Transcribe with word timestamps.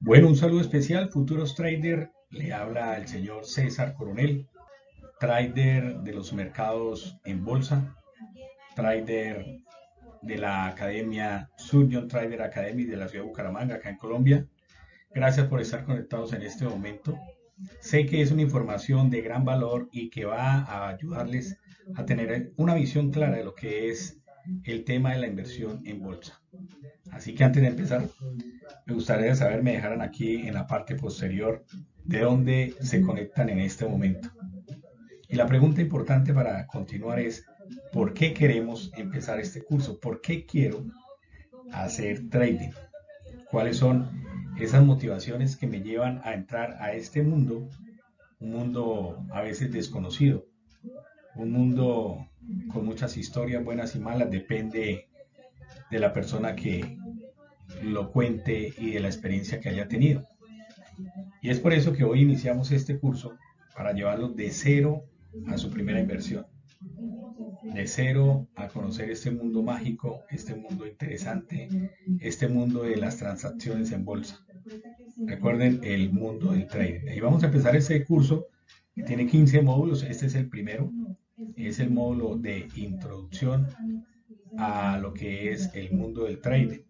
Bueno, 0.00 0.28
un 0.28 0.36
saludo 0.36 0.60
especial, 0.60 1.10
futuros 1.10 1.56
trader. 1.56 2.12
Le 2.30 2.52
habla 2.52 2.96
el 2.96 3.08
señor 3.08 3.44
César 3.44 3.94
Coronel, 3.94 4.46
trader 5.18 5.98
de 6.02 6.12
los 6.12 6.32
mercados 6.32 7.18
en 7.24 7.44
bolsa, 7.44 7.96
trader 8.76 9.58
de 10.22 10.38
la 10.38 10.66
Academia 10.68 11.50
Surgeon 11.56 12.06
Trader 12.06 12.42
Academy 12.42 12.84
de 12.84 12.96
la 12.96 13.08
ciudad 13.08 13.24
de 13.24 13.28
Bucaramanga, 13.30 13.74
acá 13.74 13.90
en 13.90 13.96
Colombia. 13.96 14.46
Gracias 15.10 15.48
por 15.48 15.60
estar 15.60 15.84
conectados 15.84 16.32
en 16.32 16.42
este 16.42 16.64
momento. 16.64 17.18
Sé 17.80 18.06
que 18.06 18.22
es 18.22 18.30
una 18.30 18.42
información 18.42 19.10
de 19.10 19.22
gran 19.22 19.44
valor 19.44 19.88
y 19.90 20.10
que 20.10 20.26
va 20.26 20.60
a 20.60 20.90
ayudarles 20.90 21.58
a 21.96 22.06
tener 22.06 22.52
una 22.56 22.74
visión 22.74 23.10
clara 23.10 23.36
de 23.36 23.44
lo 23.44 23.56
que 23.56 23.90
es 23.90 24.20
el 24.62 24.84
tema 24.84 25.12
de 25.12 25.18
la 25.18 25.26
inversión 25.26 25.82
en 25.84 26.00
bolsa. 26.00 26.37
Así 27.12 27.34
que 27.34 27.44
antes 27.44 27.62
de 27.62 27.68
empezar, 27.68 28.06
me 28.86 28.94
gustaría 28.94 29.34
saber, 29.34 29.62
me 29.62 29.72
dejaran 29.72 30.02
aquí 30.02 30.46
en 30.46 30.54
la 30.54 30.66
parte 30.66 30.94
posterior 30.94 31.64
de 32.04 32.20
dónde 32.20 32.74
se 32.80 33.02
conectan 33.02 33.48
en 33.48 33.60
este 33.60 33.86
momento. 33.86 34.30
Y 35.28 35.36
la 35.36 35.46
pregunta 35.46 35.80
importante 35.80 36.32
para 36.32 36.66
continuar 36.66 37.18
es, 37.18 37.44
¿por 37.92 38.14
qué 38.14 38.32
queremos 38.32 38.90
empezar 38.96 39.38
este 39.38 39.62
curso? 39.62 40.00
¿Por 40.00 40.20
qué 40.20 40.46
quiero 40.46 40.86
hacer 41.72 42.30
trading? 42.30 42.70
¿Cuáles 43.50 43.76
son 43.76 44.24
esas 44.58 44.84
motivaciones 44.84 45.56
que 45.56 45.66
me 45.66 45.82
llevan 45.82 46.20
a 46.24 46.32
entrar 46.32 46.76
a 46.80 46.92
este 46.92 47.22
mundo? 47.22 47.68
Un 48.40 48.52
mundo 48.52 49.26
a 49.32 49.42
veces 49.42 49.72
desconocido, 49.72 50.46
un 51.34 51.50
mundo 51.50 52.28
con 52.72 52.86
muchas 52.86 53.16
historias 53.16 53.64
buenas 53.64 53.96
y 53.96 53.98
malas, 53.98 54.30
depende 54.30 55.07
de 55.90 55.98
la 55.98 56.12
persona 56.12 56.54
que 56.54 56.98
lo 57.82 58.10
cuente 58.10 58.72
y 58.78 58.90
de 58.92 59.00
la 59.00 59.08
experiencia 59.08 59.60
que 59.60 59.68
haya 59.68 59.88
tenido. 59.88 60.26
Y 61.42 61.50
es 61.50 61.60
por 61.60 61.72
eso 61.72 61.92
que 61.92 62.04
hoy 62.04 62.22
iniciamos 62.22 62.70
este 62.72 62.98
curso 62.98 63.36
para 63.76 63.92
llevarlo 63.92 64.28
de 64.28 64.50
cero 64.50 65.04
a 65.46 65.58
su 65.58 65.70
primera 65.70 66.00
inversión. 66.00 66.46
De 67.62 67.86
cero 67.86 68.48
a 68.56 68.68
conocer 68.68 69.10
este 69.10 69.30
mundo 69.30 69.62
mágico, 69.62 70.22
este 70.30 70.54
mundo 70.54 70.86
interesante, 70.86 71.68
este 72.20 72.48
mundo 72.48 72.82
de 72.82 72.96
las 72.96 73.16
transacciones 73.16 73.92
en 73.92 74.04
bolsa. 74.04 74.44
Recuerden 75.26 75.80
el 75.82 76.12
mundo 76.12 76.52
del 76.52 76.66
trading. 76.66 77.12
Y 77.14 77.20
vamos 77.20 77.42
a 77.42 77.46
empezar 77.46 77.76
este 77.76 78.04
curso 78.04 78.46
que 78.94 79.02
tiene 79.02 79.26
15 79.26 79.62
módulos. 79.62 80.02
Este 80.02 80.26
es 80.26 80.34
el 80.34 80.48
primero 80.48 80.90
es 81.56 81.78
el 81.78 81.90
módulo 81.90 82.36
de 82.36 82.68
introducción 82.76 83.66
a 84.58 84.98
lo 84.98 85.14
que 85.14 85.52
es 85.52 85.70
el 85.74 85.92
mundo 85.92 86.24
del 86.24 86.40
trading. 86.40 86.80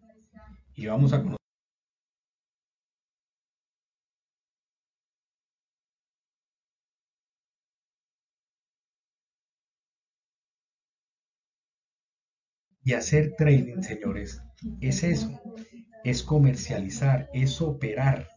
Y 0.75 0.87
vamos 0.87 1.13
a 1.13 1.19
conocer 1.19 1.39
Y 12.83 12.93
hacer 12.93 13.35
trading, 13.37 13.83
señores, 13.83 14.41
es 14.81 15.03
eso, 15.03 15.39
es 16.03 16.23
comercializar, 16.23 17.29
es 17.33 17.61
operar 17.61 18.27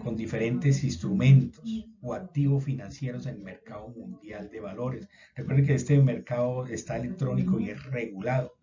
con 0.00 0.16
diferentes 0.16 0.84
instrumentos 0.84 1.62
o 2.00 2.14
activos 2.14 2.64
financieros 2.64 3.26
en 3.26 3.36
el 3.36 3.42
mercado 3.42 3.88
mundial 3.88 4.48
de 4.50 4.60
valores. 4.60 5.08
Recuerden 5.36 5.66
que 5.66 5.74
este 5.74 5.98
mercado 6.00 6.66
está 6.66 6.96
electrónico 6.96 7.60
y 7.60 7.70
es 7.70 7.84
regulado. 7.84 8.54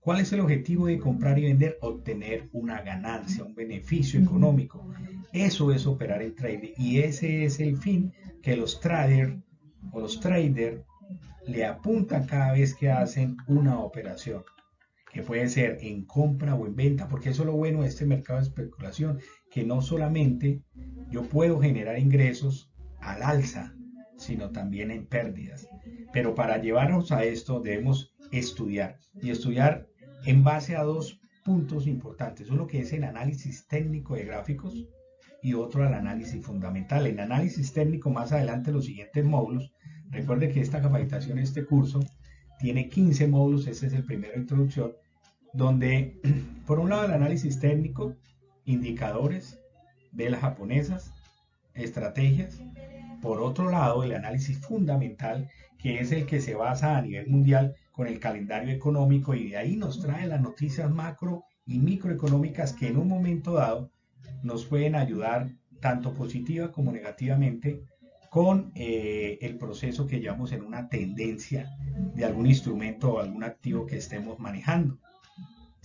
¿Cuál 0.00 0.20
es 0.20 0.32
el 0.32 0.40
objetivo 0.40 0.86
de 0.86 0.98
comprar 0.98 1.38
y 1.38 1.44
vender? 1.44 1.78
Obtener 1.80 2.48
una 2.52 2.82
ganancia, 2.82 3.44
un 3.44 3.54
beneficio 3.54 4.20
económico. 4.20 4.86
Eso 5.32 5.72
es 5.72 5.86
operar 5.86 6.22
en 6.22 6.34
trading 6.34 6.72
y 6.76 6.98
ese 6.98 7.44
es 7.44 7.58
el 7.58 7.76
fin 7.76 8.12
que 8.42 8.56
los 8.56 8.80
traders 8.80 9.34
o 9.92 10.00
los 10.00 10.20
traders 10.20 10.82
le 11.46 11.64
apuntan 11.64 12.26
cada 12.26 12.52
vez 12.52 12.74
que 12.74 12.90
hacen 12.90 13.36
una 13.46 13.80
operación 13.80 14.44
que 15.12 15.22
puede 15.22 15.48
ser 15.48 15.78
en 15.80 16.04
compra 16.04 16.54
o 16.54 16.66
en 16.66 16.76
venta, 16.76 17.08
porque 17.08 17.30
eso 17.30 17.42
es 17.42 17.46
lo 17.46 17.54
bueno 17.54 17.80
de 17.80 17.88
este 17.88 18.04
mercado 18.04 18.38
de 18.38 18.44
especulación, 18.44 19.18
que 19.56 19.64
no 19.64 19.80
solamente 19.80 20.60
yo 21.10 21.22
puedo 21.22 21.58
generar 21.58 21.98
ingresos 21.98 22.70
al 23.00 23.22
alza, 23.22 23.74
sino 24.18 24.50
también 24.50 24.90
en 24.90 25.06
pérdidas. 25.06 25.66
Pero 26.12 26.34
para 26.34 26.58
llevarnos 26.58 27.10
a 27.10 27.24
esto 27.24 27.60
debemos 27.60 28.14
estudiar 28.32 28.98
y 29.22 29.30
estudiar 29.30 29.86
en 30.26 30.44
base 30.44 30.76
a 30.76 30.82
dos 30.82 31.22
puntos 31.42 31.86
importantes. 31.86 32.50
Uno 32.50 32.66
que 32.66 32.80
es 32.80 32.92
el 32.92 33.04
análisis 33.04 33.66
técnico 33.66 34.14
de 34.14 34.26
gráficos 34.26 34.86
y 35.42 35.54
otro 35.54 35.86
al 35.86 35.94
análisis 35.94 36.44
fundamental. 36.44 37.06
En 37.06 37.18
análisis 37.18 37.72
técnico 37.72 38.10
más 38.10 38.32
adelante 38.32 38.72
los 38.72 38.84
siguientes 38.84 39.24
módulos. 39.24 39.72
Recuerde 40.10 40.50
que 40.50 40.60
esta 40.60 40.82
capacitación, 40.82 41.38
este 41.38 41.64
curso, 41.64 42.00
tiene 42.58 42.90
15 42.90 43.26
módulos. 43.28 43.66
Este 43.68 43.86
es 43.86 43.94
el 43.94 44.04
primero 44.04 44.34
de 44.34 44.40
introducción 44.40 44.92
donde 45.54 46.20
por 46.66 46.78
un 46.78 46.90
lado 46.90 47.06
el 47.06 47.12
análisis 47.12 47.58
técnico, 47.58 48.16
indicadores, 48.66 49.58
velas 50.12 50.40
japonesas, 50.40 51.12
estrategias, 51.74 52.60
por 53.22 53.40
otro 53.40 53.70
lado 53.70 54.04
el 54.04 54.14
análisis 54.14 54.58
fundamental, 54.58 55.48
que 55.78 56.00
es 56.00 56.12
el 56.12 56.26
que 56.26 56.40
se 56.40 56.54
basa 56.54 56.96
a 56.96 57.02
nivel 57.02 57.28
mundial 57.28 57.74
con 57.92 58.06
el 58.06 58.20
calendario 58.20 58.74
económico 58.74 59.34
y 59.34 59.50
de 59.50 59.56
ahí 59.56 59.76
nos 59.76 60.00
trae 60.00 60.26
las 60.26 60.40
noticias 60.40 60.90
macro 60.90 61.44
y 61.64 61.78
microeconómicas 61.78 62.72
que 62.72 62.88
en 62.88 62.98
un 62.98 63.08
momento 63.08 63.54
dado 63.54 63.90
nos 64.42 64.66
pueden 64.66 64.94
ayudar 64.94 65.50
tanto 65.80 66.12
positiva 66.12 66.72
como 66.72 66.92
negativamente 66.92 67.82
con 68.30 68.70
eh, 68.74 69.38
el 69.40 69.56
proceso 69.56 70.06
que 70.06 70.20
llevamos 70.20 70.52
en 70.52 70.62
una 70.62 70.88
tendencia 70.88 71.70
de 72.14 72.24
algún 72.24 72.46
instrumento 72.46 73.14
o 73.14 73.20
algún 73.20 73.44
activo 73.44 73.86
que 73.86 73.96
estemos 73.96 74.38
manejando. 74.38 74.98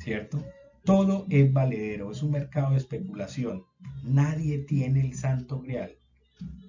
¿cierto? 0.02 0.44
Todo 0.84 1.28
es 1.30 1.52
valedero, 1.54 2.12
es 2.12 2.24
un 2.24 2.32
mercado 2.32 2.72
de 2.72 2.78
especulación. 2.78 3.64
Nadie 4.04 4.60
tiene 4.60 5.02
el 5.02 5.14
santo 5.14 5.62
grial. 5.62 5.96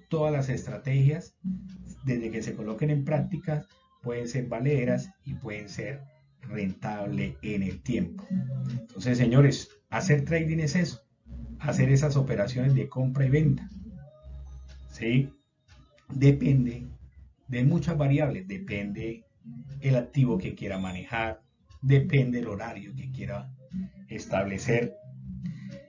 Todas 0.09 0.31
las 0.31 0.49
estrategias, 0.49 1.35
desde 2.05 2.29
que 2.29 2.43
se 2.43 2.53
coloquen 2.53 2.91
en 2.91 3.05
práctica, 3.05 3.65
pueden 4.03 4.27
ser 4.27 4.47
valederas 4.47 5.09
y 5.25 5.33
pueden 5.33 5.67
ser 5.67 6.01
rentables 6.41 7.35
en 7.41 7.63
el 7.63 7.81
tiempo. 7.81 8.23
Entonces, 8.69 9.17
señores, 9.17 9.69
hacer 9.89 10.25
trading 10.25 10.59
es 10.59 10.75
eso, 10.75 11.01
hacer 11.59 11.89
esas 11.89 12.15
operaciones 12.15 12.75
de 12.75 12.87
compra 12.89 13.25
y 13.25 13.29
venta. 13.29 13.67
¿Sí? 14.91 15.33
Depende 16.09 16.85
de 17.47 17.63
muchas 17.63 17.97
variables, 17.97 18.47
depende 18.47 19.25
el 19.81 19.95
activo 19.95 20.37
que 20.37 20.53
quiera 20.53 20.77
manejar, 20.77 21.41
depende 21.81 22.39
del 22.39 22.49
horario 22.49 22.93
que 22.95 23.11
quiera 23.11 23.51
establecer, 24.09 24.95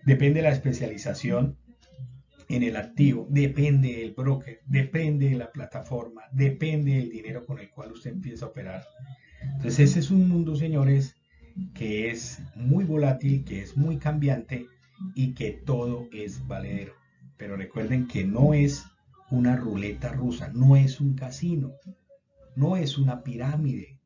depende 0.04 0.40
de 0.40 0.48
la 0.48 0.54
especialización 0.54 1.58
en 2.48 2.62
el 2.62 2.76
activo, 2.76 3.26
depende 3.30 3.96
del 3.96 4.12
broker, 4.12 4.60
depende 4.66 5.30
de 5.30 5.36
la 5.36 5.50
plataforma, 5.50 6.22
depende 6.32 6.94
del 6.94 7.10
dinero 7.10 7.44
con 7.46 7.58
el 7.58 7.70
cual 7.70 7.92
usted 7.92 8.12
empieza 8.12 8.46
a 8.46 8.48
operar. 8.48 8.84
Entonces 9.42 9.90
ese 9.90 10.00
es 10.00 10.10
un 10.10 10.28
mundo, 10.28 10.56
señores, 10.56 11.16
que 11.74 12.10
es 12.10 12.40
muy 12.54 12.84
volátil, 12.84 13.44
que 13.44 13.62
es 13.62 13.76
muy 13.76 13.98
cambiante 13.98 14.66
y 15.14 15.34
que 15.34 15.52
todo 15.52 16.08
es 16.12 16.46
valedero. 16.46 16.94
Pero 17.36 17.56
recuerden 17.56 18.06
que 18.06 18.24
no 18.24 18.54
es 18.54 18.84
una 19.30 19.56
ruleta 19.56 20.12
rusa, 20.12 20.50
no 20.52 20.76
es 20.76 21.00
un 21.00 21.14
casino, 21.14 21.72
no 22.56 22.76
es 22.76 22.98
una 22.98 23.22
pirámide, 23.22 23.98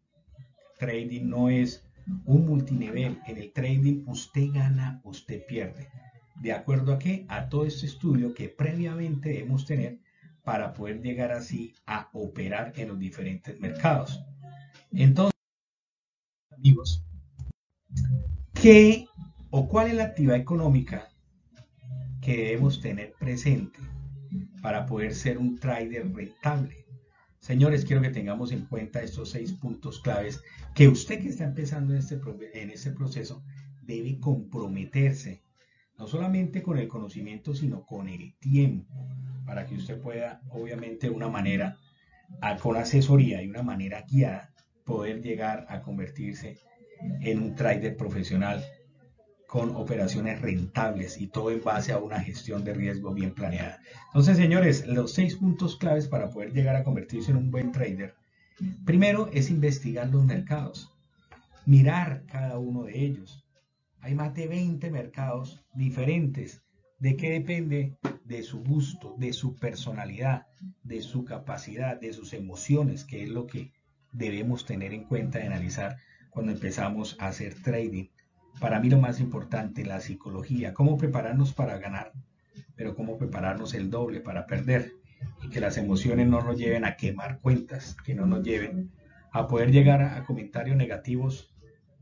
trading 0.79 1.29
no 1.29 1.51
es 1.51 1.88
un 2.25 2.47
multinivel. 2.47 3.21
En 3.27 3.39
el 3.39 3.53
trading 3.53 4.05
usted 4.07 4.49
gana, 4.53 5.01
usted 5.05 5.45
pierde. 5.47 5.89
¿De 6.37 6.53
acuerdo 6.53 6.93
a 6.93 6.99
qué? 6.99 7.27
A 7.29 7.49
todo 7.49 7.65
este 7.65 7.87
estudio 7.87 8.33
que 8.35 8.49
previamente 8.49 9.31
debemos 9.31 9.67
tener 9.67 9.99
para 10.45 10.73
poder 10.73 11.03
llegar 11.03 11.33
así 11.33 11.75
a 11.85 12.09
operar 12.13 12.73
en 12.77 12.89
los 12.89 12.99
diferentes 12.99 13.59
mercados. 13.61 14.23
Entonces, 14.93 15.35
amigos, 16.57 17.05
¿qué 18.55 19.07
o 19.51 19.69
cuál 19.69 19.89
es 19.89 19.95
la 19.95 20.05
actividad 20.05 20.37
económica 20.37 21.09
que 22.23 22.37
debemos 22.37 22.81
tener 22.81 23.13
presente 23.19 23.79
para 24.63 24.87
poder 24.87 25.15
ser 25.15 25.39
un 25.39 25.59
trader 25.59 26.11
rentable? 26.15 26.88
Señores, 27.49 27.87
quiero 27.87 28.03
que 28.03 28.11
tengamos 28.11 28.53
en 28.53 28.67
cuenta 28.67 29.01
estos 29.01 29.31
seis 29.31 29.55
puntos 29.55 30.03
claves 30.03 30.43
que 30.75 30.87
usted 30.87 31.23
que 31.23 31.31
está 31.31 31.45
empezando 31.45 31.95
en 31.95 32.01
este, 32.01 32.21
en 32.53 32.69
este 32.69 32.91
proceso 32.91 33.43
debe 33.81 34.21
comprometerse, 34.21 35.41
no 35.97 36.07
solamente 36.07 36.63
con 36.63 36.77
el 36.77 36.89
conocimiento, 36.89 37.55
sino 37.55 37.87
con 37.87 38.11
el 38.11 38.37
tiempo, 38.39 39.09
para 39.47 39.65
que 39.65 39.77
usted 39.77 39.99
pueda, 39.99 40.43
obviamente, 40.51 41.09
de 41.09 41.15
una 41.15 41.31
manera, 41.31 41.79
con 42.61 42.77
asesoría 42.77 43.43
y 43.43 43.49
una 43.49 43.63
manera 43.63 44.05
guiada, 44.07 44.53
poder 44.85 45.23
llegar 45.23 45.65
a 45.71 45.81
convertirse 45.81 46.59
en 47.23 47.39
un 47.43 47.55
trader 47.55 47.97
profesional 47.97 48.63
con 49.49 49.75
operaciones 49.77 50.43
rentables 50.43 51.19
y 51.19 51.27
todo 51.27 51.51
en 51.51 51.65
base 51.65 51.93
a 51.93 51.99
una 51.99 52.21
gestión 52.21 52.65
de 52.65 52.75
riesgo 52.75 53.15
bien 53.15 53.33
planeada. 53.33 53.81
Entonces, 54.09 54.37
señores, 54.37 54.87
los 54.87 55.15
seis 55.15 55.37
puntos 55.37 55.77
claves 55.77 56.07
para 56.07 56.29
poder 56.29 56.53
llegar 56.53 56.77
a 56.77 56.85
convertirse 56.85 57.31
en 57.31 57.39
un 57.39 57.51
buen 57.51 57.73
trader. 57.73 58.15
Primero 58.85 59.31
es 59.33 59.49
investigar 59.49 60.07
los 60.11 60.23
mercados, 60.27 60.93
mirar 61.65 62.25
cada 62.27 62.59
uno 62.59 62.83
de 62.85 63.03
ellos. 63.03 63.47
Hay 64.01 64.15
más 64.15 64.35
de 64.35 64.49
20 64.49 64.91
mercados 64.91 65.65
diferentes. 65.73 66.61
¿De 66.99 67.17
qué 67.17 67.31
depende? 67.31 67.97
De 68.27 68.43
su 68.43 68.63
gusto, 68.63 69.15
de 69.17 69.33
su 69.33 69.57
personalidad, 69.57 70.47
de 70.83 71.01
su 71.01 71.25
capacidad, 71.25 71.99
de 71.99 72.13
sus 72.13 72.35
emociones, 72.35 73.07
que 73.07 73.23
es 73.23 73.31
lo 73.31 73.47
que 73.47 73.73
debemos 74.13 74.67
tener 74.67 74.93
en 74.93 75.05
cuenta 75.05 75.41
y 75.41 75.47
analizar 75.47 75.97
cuando 76.29 76.53
empezamos 76.53 77.17
a 77.19 77.29
hacer 77.29 77.55
trading 77.63 78.09
para 78.61 78.81
mí 78.81 78.91
lo 78.91 78.99
más 78.99 79.21
importante, 79.21 79.85
la 79.85 80.01
psicología, 80.01 80.75
cómo 80.75 80.97
prepararnos 80.97 81.53
para 81.53 81.79
ganar, 81.79 82.13
pero 82.77 82.95
cómo 82.95 83.19
prepararnos 83.19 83.75
el 83.75 83.91
doble 83.91 84.21
para 84.21 84.47
perder 84.47 84.93
y 85.43 85.49
que 85.49 85.61
las 85.61 85.77
emociones 85.77 86.29
no 86.29 86.43
nos 86.43 86.59
lleven 86.59 86.85
a 86.85 86.97
quemar 86.97 87.41
cuentas, 87.41 87.97
que 88.05 88.15
no 88.15 88.27
nos 88.27 88.43
lleven 88.43 88.91
a 89.33 89.47
poder 89.47 89.71
llegar 89.71 90.03
a, 90.03 90.25
comentarios 90.25 90.77
negativos 90.77 91.55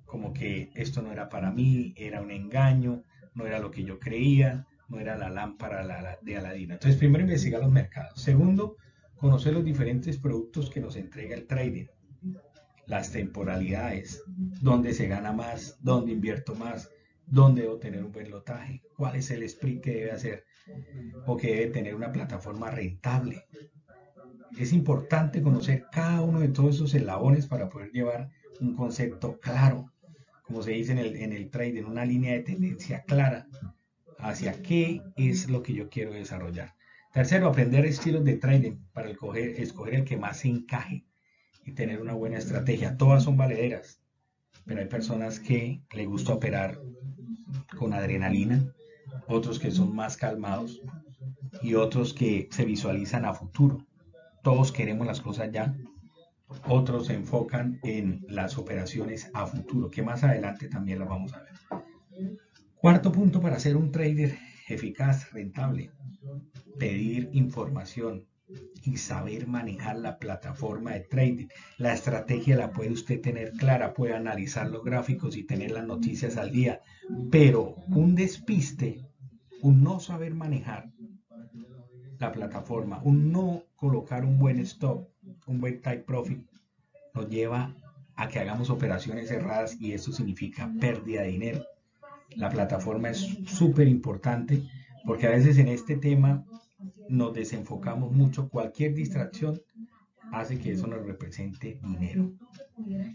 como 0.05 0.33
que 0.33 0.71
esto 0.75 1.03
no 1.03 1.13
era 1.13 1.29
para 1.29 1.51
mí, 1.51 1.93
era 1.97 2.23
un 2.23 2.31
engaño, 2.31 3.03
no 3.35 3.47
era 3.47 3.59
lo 3.59 3.71
que 3.71 3.85
yo 3.85 3.99
creía, 3.99 4.67
no 4.89 5.01
era 5.01 5.17
la 5.17 5.29
lámpara 5.29 6.19
de 6.23 6.37
Aladino. 6.37 6.75
Entonces, 6.75 6.97
primero 6.97 7.25
investigar 7.25 7.61
los 7.61 7.73
mercados. 7.73 8.23
Segundo, 8.23 8.77
conocer 9.17 9.53
los 9.53 9.65
diferentes 9.65 10.17
productos 10.19 10.71
que 10.71 10.81
nos 10.81 10.97
entrega 10.97 11.35
el 11.35 11.47
trading 11.47 11.87
las 12.87 13.11
temporalidades, 13.11 14.23
dónde 14.27 14.95
se 14.95 15.09
gana 15.09 15.33
más, 15.33 15.77
dónde 15.81 16.13
invierto 16.13 16.55
más, 16.55 16.91
dónde 17.27 17.63
debo 17.63 17.79
tener 17.79 18.05
un 18.05 18.13
buen 18.13 18.31
lotaje, 18.31 18.83
cuál 18.95 19.17
es 19.17 19.31
el 19.31 19.43
sprint 19.43 19.83
que 19.83 19.95
debe 19.95 20.13
hacer 20.13 20.45
o 21.27 21.37
que 21.37 21.49
debe 21.49 21.67
tener 21.73 21.95
una 21.95 22.13
plataforma 22.13 22.71
rentable. 22.71 23.47
Es 24.57 24.73
importante 24.73 25.43
conocer 25.43 25.87
cada 25.91 26.23
uno 26.23 26.41
de 26.41 26.49
todos 26.49 26.77
esos 26.77 26.95
eslabones 26.95 27.47
para 27.47 27.69
poder 27.69 27.91
llevar 27.91 28.31
un 28.61 28.75
concepto 28.75 29.39
claro, 29.41 29.93
como 30.43 30.63
se 30.63 30.71
dice 30.71 30.93
en 30.93 30.99
el, 30.99 31.17
en 31.17 31.33
el 31.33 31.51
trading, 31.51 31.83
una 31.85 32.05
línea 32.05 32.33
de 32.33 32.41
tendencia 32.41 33.03
clara 33.03 33.49
hacia 34.19 34.63
qué 34.63 35.03
es 35.17 35.51
lo 35.51 35.63
que 35.63 35.75
yo 35.75 35.91
quiero 35.91 36.13
desarrollar. 36.13 36.75
Tercero, 37.13 37.49
aprender 37.49 37.85
estilos 37.85 38.25
de 38.25 38.37
trading 38.37 38.79
para 38.93 39.11
escoger, 39.11 39.61
escoger 39.61 39.95
el 39.95 40.05
que 40.05 40.17
más 40.17 40.39
se 40.39 40.49
encaje 40.49 41.06
y 41.67 41.73
tener 41.73 42.01
una 42.01 42.15
buena 42.15 42.39
estrategia. 42.39 42.97
Todas 42.97 43.25
son 43.25 43.37
valederas, 43.37 44.01
pero 44.65 44.81
hay 44.81 44.87
personas 44.87 45.41
que 45.41 45.83
le 45.93 46.07
gusta 46.07 46.33
operar 46.33 46.81
con 47.77 47.93
adrenalina, 47.93 48.73
otros 49.27 49.59
que 49.59 49.73
son 49.73 49.95
más 49.95 50.17
calmados 50.17 50.81
y 51.61 51.75
otros 51.75 52.15
que 52.15 52.49
se 52.53 52.65
visualizan 52.65 53.25
a 53.25 53.35
futuro. 53.35 53.85
Todos 54.43 54.71
queremos 54.71 55.07
las 55.07 55.21
cosas 55.21 55.51
ya. 55.53 55.77
Otros 56.69 57.09
se 57.09 57.15
enfocan 57.15 57.81
en 57.83 58.25
las 58.29 58.57
operaciones 58.57 59.29
a 59.35 59.47
futuro, 59.47 59.91
que 59.91 60.03
más 60.03 60.23
adelante 60.23 60.69
también 60.69 61.01
las 61.01 61.09
vamos 61.09 61.33
a 61.35 61.43
ver. 61.43 61.85
Cuarto 62.77 63.11
punto 63.11 63.41
para 63.41 63.59
ser 63.59 63.77
un 63.77 63.91
trader 63.91 64.39
eficaz, 64.69 65.33
rentable, 65.33 65.91
pedir 66.79 67.31
información, 67.33 68.27
y 68.83 68.97
saber 68.97 69.47
manejar 69.47 69.97
la 69.97 70.19
plataforma 70.19 70.93
de 70.93 71.01
trading. 71.01 71.49
La 71.79 71.93
estrategia 71.93 72.57
la 72.57 72.71
puede 72.71 72.93
usted 72.93 73.21
tener 73.21 73.53
clara, 73.53 73.95
puede 73.95 74.15
analizar 74.15 74.69
los 74.71 74.85
gráficos 74.85 75.37
y 75.37 75.45
tener 75.45 75.73
las 75.73 75.87
noticias 75.87 76.37
al 76.37 76.53
día, 76.53 76.81
pero 77.31 77.77
un 77.89 78.15
despiste, 78.15 79.01
un 79.63 79.83
no 79.83 79.99
saber 80.01 80.35
manejar 80.35 80.93
la 82.19 82.33
plataforma, 82.33 83.01
un 83.03 83.33
no 83.33 83.65
colocar 83.75 84.25
un 84.25 84.39
buen 84.39 84.59
stop, 84.61 85.09
un 85.47 85.61
buen 85.61 85.83
type 85.83 86.05
profit, 86.05 86.47
nos 87.15 87.29
lleva 87.29 87.75
a 88.15 88.29
que 88.29 88.39
hagamos 88.39 88.71
operaciones 88.71 89.29
cerradas 89.29 89.77
y 89.81 89.93
eso 89.93 90.13
significa 90.13 90.73
pérdida 90.81 91.23
de 91.23 91.29
dinero. 91.29 91.65
La 92.37 92.49
plataforma 92.49 93.11
es 93.11 93.19
súper 93.47 93.89
importante 93.89 94.63
porque 95.05 95.27
a 95.27 95.31
veces 95.31 95.59
en 95.59 95.69
este 95.69 95.97
tema 95.97 96.45
nos 97.09 97.35
desenfocamos 97.35 98.13
mucho, 98.13 98.49
cualquier 98.49 98.95
distracción 98.95 99.61
hace 100.33 100.59
que 100.59 100.73
eso 100.73 100.87
nos 100.87 101.05
represente 101.07 101.79
dinero. 101.83 102.33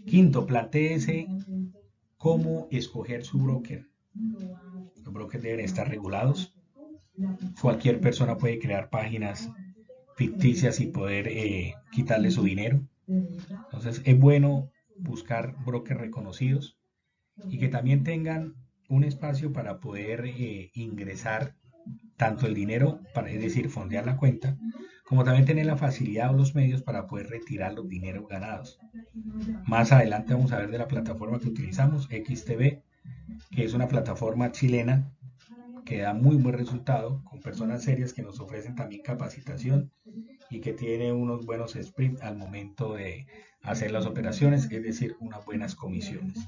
Quinto, 0.06 0.46
planteese 0.46 1.26
cómo 2.16 2.68
escoger 2.70 3.24
su 3.24 3.38
broker. 3.38 3.86
Los 5.04 5.12
brokers 5.12 5.42
deben 5.42 5.64
estar 5.64 5.88
regulados. 5.88 6.54
Cualquier 7.60 8.00
persona 8.00 8.36
puede 8.36 8.58
crear 8.58 8.90
páginas 8.90 9.50
ficticias 10.16 10.80
y 10.80 10.86
poder 10.86 11.28
eh, 11.28 11.74
quitarle 11.90 12.30
su 12.30 12.42
dinero. 12.42 12.86
Entonces 13.06 14.02
es 14.04 14.18
bueno 14.18 14.70
buscar 14.96 15.56
brokers 15.64 16.00
reconocidos 16.00 16.78
y 17.48 17.58
que 17.58 17.68
también 17.68 18.04
tengan 18.04 18.54
un 18.88 19.04
espacio 19.04 19.52
para 19.52 19.80
poder 19.80 20.26
eh, 20.26 20.70
ingresar 20.74 21.56
tanto 22.22 22.46
el 22.46 22.54
dinero, 22.54 23.00
para, 23.14 23.32
es 23.32 23.42
decir, 23.42 23.68
fondear 23.68 24.06
la 24.06 24.16
cuenta, 24.16 24.56
como 25.08 25.24
también 25.24 25.44
tener 25.44 25.66
la 25.66 25.76
facilidad 25.76 26.30
o 26.30 26.36
los 26.36 26.54
medios 26.54 26.80
para 26.80 27.08
poder 27.08 27.26
retirar 27.30 27.74
los 27.74 27.88
dineros 27.88 28.28
ganados. 28.28 28.78
Más 29.66 29.90
adelante 29.90 30.32
vamos 30.32 30.52
a 30.52 30.58
ver 30.58 30.70
de 30.70 30.78
la 30.78 30.86
plataforma 30.86 31.40
que 31.40 31.48
utilizamos, 31.48 32.04
XTB, 32.04 32.80
que 33.50 33.64
es 33.64 33.74
una 33.74 33.88
plataforma 33.88 34.52
chilena 34.52 35.10
que 35.84 35.98
da 35.98 36.14
muy 36.14 36.36
buen 36.36 36.56
resultado 36.56 37.24
con 37.24 37.40
personas 37.40 37.82
serias 37.82 38.12
que 38.12 38.22
nos 38.22 38.38
ofrecen 38.38 38.76
también 38.76 39.02
capacitación 39.02 39.90
y 40.48 40.60
que 40.60 40.74
tiene 40.74 41.12
unos 41.12 41.44
buenos 41.44 41.72
sprints 41.72 42.22
al 42.22 42.36
momento 42.36 42.94
de 42.94 43.26
hacer 43.62 43.90
las 43.90 44.06
operaciones, 44.06 44.70
es 44.70 44.82
decir, 44.84 45.16
unas 45.18 45.44
buenas 45.44 45.74
comisiones. 45.74 46.38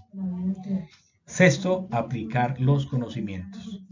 Sexto, 1.26 1.88
aplicar 1.90 2.60
los 2.60 2.86
conocimientos. 2.86 3.82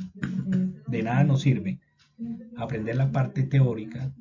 De 0.92 1.02
nada 1.02 1.24
nos 1.24 1.40
sirve 1.40 1.80
aprender 2.58 2.96
la 2.96 3.10
parte 3.10 3.44
teórica 3.44 4.12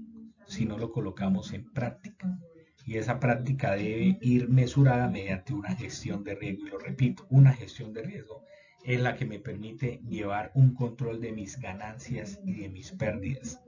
si 0.47 0.65
no 0.65 0.77
lo 0.77 0.93
colocamos 0.93 1.51
en 1.51 1.69
práctica. 1.69 2.39
Y 2.85 2.95
esa 2.95 3.19
práctica 3.19 3.71
debe 3.75 4.17
ir 4.21 4.47
mesurada 4.47 5.09
mediante 5.09 5.53
una 5.53 5.75
gestión 5.75 6.23
de 6.23 6.35
riesgo. 6.35 6.65
Y 6.65 6.69
lo 6.69 6.79
repito, 6.79 7.27
una 7.29 7.51
gestión 7.51 7.91
de 7.91 8.03
riesgo 8.03 8.45
es 8.85 9.01
la 9.01 9.17
que 9.17 9.25
me 9.25 9.37
permite 9.37 9.99
llevar 10.07 10.53
un 10.55 10.73
control 10.73 11.19
de 11.19 11.33
mis 11.33 11.59
ganancias 11.59 12.39
y 12.45 12.61
de 12.61 12.69
mis 12.69 12.93
pérdidas. 12.93 13.61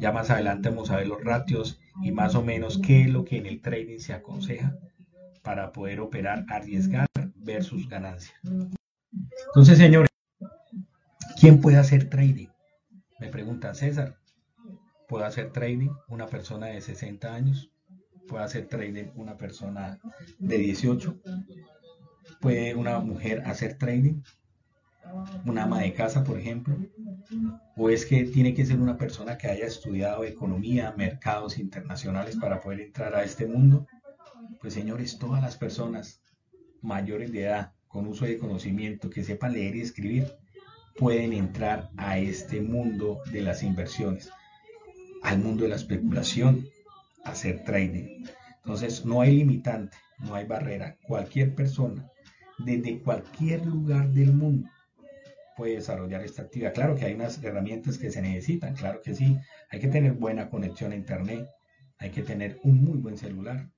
Ya 0.00 0.10
más 0.10 0.28
adelante 0.28 0.68
vamos 0.68 0.90
a 0.90 0.96
ver 0.96 1.06
los 1.06 1.22
ratios 1.22 1.80
y 2.02 2.10
más 2.10 2.34
o 2.34 2.42
menos 2.42 2.78
qué 2.84 3.02
es 3.02 3.08
lo 3.08 3.24
que 3.24 3.38
en 3.38 3.46
el 3.46 3.60
trading 3.60 4.00
se 4.00 4.14
aconseja 4.14 4.76
para 5.44 5.70
poder 5.70 6.00
operar, 6.00 6.44
arriesgar 6.48 7.06
versus 7.36 7.88
ganancia. 7.88 8.34
Entonces, 8.42 9.78
señores, 9.78 10.10
¿quién 11.38 11.60
puede 11.60 11.76
hacer 11.76 12.08
trading? 12.08 12.48
Me 13.20 13.28
pregunta 13.28 13.74
César, 13.74 14.16
¿puede 15.08 15.24
hacer 15.24 15.52
trading 15.52 15.90
una 16.08 16.26
persona 16.26 16.66
de 16.66 16.80
60 16.80 17.32
años? 17.32 17.70
¿Puede 18.26 18.44
hacer 18.44 18.66
trading 18.68 19.10
una 19.14 19.36
persona 19.36 19.98
de 20.38 20.58
18? 20.58 21.20
¿Puede 22.40 22.74
una 22.74 22.98
mujer 22.98 23.42
hacer 23.46 23.78
trading? 23.78 24.22
¿Una 25.44 25.64
ama 25.64 25.80
de 25.80 25.92
casa, 25.92 26.24
por 26.24 26.38
ejemplo? 26.38 26.76
¿O 27.76 27.90
es 27.90 28.04
que 28.04 28.24
tiene 28.24 28.54
que 28.54 28.66
ser 28.66 28.80
una 28.80 28.96
persona 28.96 29.38
que 29.38 29.48
haya 29.48 29.66
estudiado 29.66 30.24
economía, 30.24 30.94
mercados 30.96 31.58
internacionales 31.58 32.36
para 32.36 32.60
poder 32.60 32.80
entrar 32.80 33.14
a 33.14 33.22
este 33.22 33.46
mundo? 33.46 33.86
Pues 34.60 34.74
señores, 34.74 35.18
todas 35.18 35.42
las 35.42 35.56
personas 35.56 36.20
mayores 36.82 37.30
de 37.30 37.44
edad 37.44 37.72
con 37.86 38.08
uso 38.08 38.24
de 38.24 38.38
conocimiento 38.38 39.08
que 39.08 39.22
sepan 39.22 39.52
leer 39.52 39.76
y 39.76 39.80
escribir 39.82 40.36
pueden 40.98 41.32
entrar 41.32 41.90
a 41.96 42.18
este 42.18 42.60
mundo 42.60 43.20
de 43.30 43.42
las 43.42 43.62
inversiones, 43.62 44.30
al 45.22 45.38
mundo 45.38 45.64
de 45.64 45.70
la 45.70 45.76
especulación, 45.76 46.66
hacer 47.24 47.64
trading. 47.64 48.24
Entonces 48.58 49.04
no 49.04 49.20
hay 49.20 49.36
limitante, 49.36 49.96
no 50.18 50.34
hay 50.34 50.46
barrera. 50.46 50.96
Cualquier 51.06 51.54
persona, 51.54 52.10
desde 52.58 52.98
cualquier 53.00 53.66
lugar 53.66 54.08
del 54.10 54.32
mundo, 54.32 54.68
puede 55.56 55.76
desarrollar 55.76 56.22
esta 56.22 56.42
actividad. 56.42 56.74
Claro 56.74 56.94
que 56.94 57.04
hay 57.04 57.14
unas 57.14 57.42
herramientas 57.42 57.98
que 57.98 58.10
se 58.10 58.22
necesitan, 58.22 58.74
claro 58.74 59.00
que 59.02 59.14
sí. 59.14 59.36
Hay 59.70 59.80
que 59.80 59.88
tener 59.88 60.12
buena 60.12 60.48
conexión 60.50 60.92
a 60.92 60.96
Internet, 60.96 61.48
hay 61.98 62.10
que 62.10 62.22
tener 62.22 62.58
un 62.62 62.84
muy 62.84 62.98
buen 62.98 63.16
celular, 63.16 63.70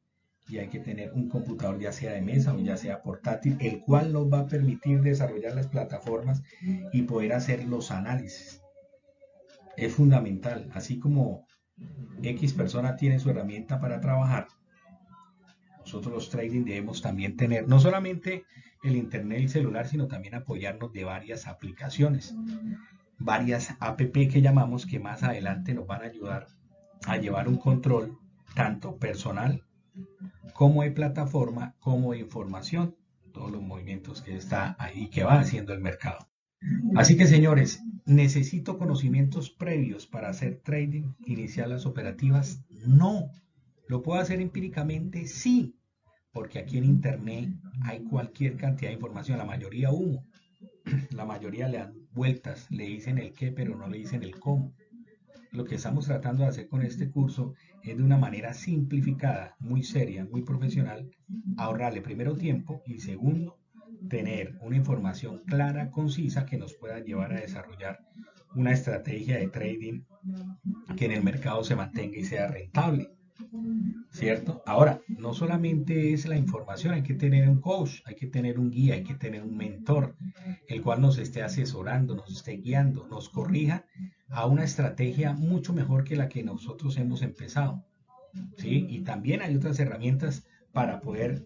y 0.49 0.59
hay 0.59 0.69
que 0.69 0.81
tener 0.81 1.13
un 1.13 1.29
computador 1.29 1.79
ya 1.79 1.93
sea 1.93 2.13
de 2.13 2.23
mesa 2.23 2.55
o 2.55 2.59
ya 2.59 2.77
sea 2.77 3.03
portátil, 3.03 3.57
el 3.61 3.81
cual 3.81 4.13
nos 4.13 4.33
va 4.33 4.41
a 4.41 4.47
permitir 4.47 5.03
desarrollar 5.03 5.55
las 5.55 5.69
plataformas 5.69 6.43
y 6.93 7.03
poder 7.03 7.35
hacer 7.35 7.65
los 7.65 7.91
análisis. 7.91 8.63
Es 9.77 9.95
fundamental, 9.95 10.71
así 10.75 10.99
como 10.99 11.47
X 12.23 12.55
persona 12.55 12.97
tiene 12.97 13.19
su 13.19 13.31
herramienta 13.31 13.81
para 13.81 14.01
trabajar, 14.01 14.49
nosotros 15.81 16.13
los 16.13 16.31
trading 16.31 16.65
debemos 16.65 17.01
también 17.01 17.37
tener 17.37 17.67
no 17.67 17.81
solamente 17.81 18.45
el 18.83 18.97
internet 18.97 19.41
y 19.41 19.43
el 19.45 19.49
celular, 19.49 19.89
sino 19.89 20.07
también 20.07 20.35
apoyarnos 20.35 20.93
de 20.93 21.05
varias 21.05 21.47
aplicaciones, 21.47 22.35
varias 23.19 23.75
app 23.81 23.99
que 23.99 24.43
llamamos 24.43 24.87
que 24.87 24.99
más 24.99 25.23
adelante 25.23 25.73
nos 25.75 25.87
van 25.87 26.03
a 26.03 26.07
ayudar 26.07 26.47
a 27.07 27.17
llevar 27.17 27.49
un 27.49 27.57
control 27.57 28.19
tanto 28.55 28.97
personal 28.99 29.65
como 30.55 30.83
de 30.83 30.91
plataforma 30.91 31.77
como 31.81 32.13
de 32.13 32.19
información, 32.19 32.97
todos 33.33 33.51
los 33.51 33.63
movimientos 33.63 34.23
que 34.23 34.37
está 34.37 34.77
ahí 34.79 35.09
que 35.09 35.25
va 35.25 35.41
haciendo 35.41 35.73
el 35.73 35.81
mercado. 35.81 36.29
Así 36.97 37.17
que 37.17 37.27
señores, 37.27 37.83
necesito 38.05 38.79
conocimientos 38.79 39.51
previos 39.51 40.07
para 40.07 40.29
hacer 40.29 40.61
trading, 40.65 41.13
iniciar 41.25 41.69
las 41.69 41.87
operativas. 41.87 42.65
No, 42.87 43.31
lo 43.87 44.03
puedo 44.03 44.21
hacer 44.21 44.41
empíricamente, 44.41 45.27
sí, 45.27 45.77
porque 46.33 46.59
aquí 46.59 46.79
en 46.79 46.85
Internet 46.85 47.51
hay 47.83 48.03
cualquier 48.03 48.57
cantidad 48.57 48.91
de 48.91 48.95
información, 48.95 49.39
la 49.39 49.45
mayoría 49.45 49.91
humo, 49.91 50.27
la 51.11 51.25
mayoría 51.25 51.69
le 51.69 51.79
dan 51.79 51.95
vueltas, 52.13 52.67
le 52.71 52.85
dicen 52.85 53.19
el 53.19 53.33
qué, 53.33 53.53
pero 53.53 53.77
no 53.77 53.89
le 53.89 53.99
dicen 53.99 54.23
el 54.23 54.39
cómo. 54.39 54.75
Lo 55.53 55.65
que 55.65 55.77
estamos 55.77 56.07
tratando 56.07 56.43
de 56.43 56.49
hacer 56.49 56.69
con 56.69 56.83
este 56.83 57.11
curso 57.11 57.55
es 57.91 57.97
de 57.97 58.05
una 58.05 58.19
manera 58.19 58.55
simplificada, 58.55 59.57
muy 59.59 59.83
seria, 59.83 60.25
muy 60.25 60.43
profesional, 60.43 61.11
ahorrarle 61.57 62.01
primero 62.01 62.37
tiempo 62.37 62.83
y 62.87 62.99
segundo, 63.01 63.59
tener 64.09 64.57
una 64.61 64.77
información 64.77 65.43
clara, 65.47 65.91
concisa 65.91 66.47
que 66.47 66.59
nos 66.59 66.75
pueda 66.75 67.01
llevar 67.01 67.33
a 67.33 67.41
desarrollar 67.41 67.99
una 68.55 68.73
estrategia 68.73 69.39
de 69.39 69.49
trading 69.49 70.03
que 70.97 71.05
en 71.05 71.13
el 71.13 71.23
mercado 71.23 71.63
se 71.65 71.77
mantenga 71.77 72.19
y 72.19 72.25
sea 72.25 72.49
rentable. 72.49 73.18
¿Cierto? 74.11 74.63
Ahora, 74.67 75.01
no 75.07 75.33
solamente 75.33 76.13
es 76.13 76.27
la 76.27 76.37
información, 76.37 76.95
hay 76.95 77.03
que 77.03 77.15
tener 77.15 77.49
un 77.49 77.61
coach, 77.61 78.01
hay 78.05 78.15
que 78.15 78.27
tener 78.27 78.59
un 78.59 78.71
guía, 78.71 78.95
hay 78.95 79.05
que 79.05 79.15
tener 79.15 79.43
un 79.43 79.57
mentor, 79.57 80.17
el 80.67 80.83
cual 80.83 81.01
nos 81.01 81.19
esté 81.19 81.43
asesorando, 81.43 82.15
nos 82.15 82.31
esté 82.31 82.53
guiando, 82.57 83.07
nos 83.09 83.29
corrija 83.29 83.85
a 84.29 84.47
una 84.47 84.65
estrategia 84.65 85.33
mucho 85.33 85.73
mejor 85.73 86.05
que 86.05 86.17
la 86.17 86.29
que 86.29 86.43
nosotros 86.43 86.97
hemos 86.97 87.23
empezado. 87.23 87.85
¿sí? 88.57 88.87
Y 88.89 89.01
también 89.01 89.43
hay 89.43 89.55
otras 89.55 89.79
herramientas 89.79 90.47
para 90.73 91.01
poder 91.01 91.45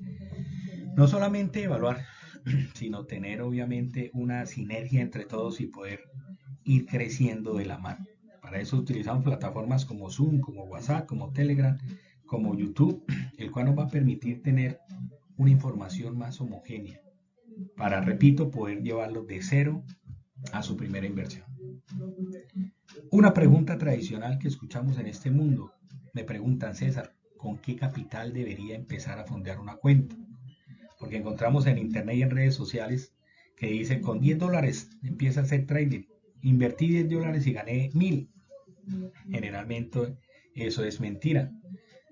no 0.96 1.06
solamente 1.08 1.62
evaluar, 1.62 2.04
sino 2.75 3.04
tener 3.04 3.42
obviamente 3.42 4.11
una 4.14 4.46
sinergia 4.46 5.00
entre 5.00 5.25
todos 5.25 5.61
y 5.61 5.66
poder 5.66 6.00
ir 6.64 6.87
creciendo 6.87 7.54
de 7.54 7.66
la 7.66 7.78
mano. 7.78 8.06
Para 8.52 8.64
eso 8.64 8.76
utilizamos 8.76 9.25
plataformas 9.25 9.87
como 9.87 10.11
Zoom, 10.11 10.40
como 10.40 10.64
WhatsApp, 10.64 11.06
como 11.06 11.32
Telegram, 11.32 11.78
como 12.26 12.54
YouTube, 12.54 13.02
el 13.38 13.50
cual 13.50 13.64
nos 13.64 13.78
va 13.78 13.85
a 13.85 13.88
permitir 13.88 14.42
tener 14.42 14.78
una 15.38 15.50
información 15.50 16.18
más 16.18 16.38
homogénea 16.38 17.00
para, 17.78 18.02
repito, 18.02 18.50
poder 18.50 18.82
llevarlo 18.82 19.25
de 19.25 19.40
cero 19.40 19.82
a 20.52 20.62
su 20.62 20.76
primera 20.76 21.06
inversión. 21.06 21.47
Una 23.11 23.32
pregunta 23.32 23.78
tradicional 23.78 24.38
que 24.38 24.49
escuchamos 24.49 24.99
en 24.99 25.06
este 25.06 25.30
mundo. 25.30 25.73
Me 26.12 26.23
preguntan, 26.23 26.75
César, 26.75 27.14
¿con 27.38 27.56
qué 27.56 27.75
capital 27.75 28.35
debería 28.35 28.75
empezar 28.75 29.18
a 29.18 29.25
fondear 29.25 29.61
una 29.61 29.76
cuenta? 29.76 30.14
Porque 31.00 31.16
encontramos 31.16 31.66
en 31.66 31.78
internet 31.78 32.16
y 32.16 32.23
en 32.23 32.30
redes 32.30 32.54
sociales 32.54 33.14
que 33.56 33.68
dicen, 33.68 34.02
con 34.02 34.21
10 34.21 34.38
dólares 34.38 34.90
empieza 35.02 35.40
a 35.40 35.44
hacer 35.44 35.64
trading. 35.64 36.02
Invertí 36.42 36.88
10 36.88 37.09
dólares 37.09 37.47
y 37.47 37.54
gané 37.54 37.90
1000. 37.94 38.28
Generalmente 39.30 40.16
eso 40.54 40.84
es 40.84 41.00
mentira. 41.00 41.50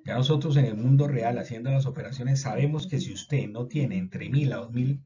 Ya 0.04 0.14
nosotros 0.14 0.56
en 0.56 0.64
el 0.64 0.76
mundo 0.76 1.08
real 1.08 1.38
haciendo 1.38 1.70
las 1.70 1.86
operaciones 1.86 2.40
sabemos 2.40 2.86
que 2.86 3.00
si 3.00 3.12
usted 3.12 3.48
no 3.48 3.66
tiene 3.66 3.98
entre 3.98 4.30
mil 4.30 4.52
a 4.52 4.56
dos 4.56 4.72
mil 4.72 5.02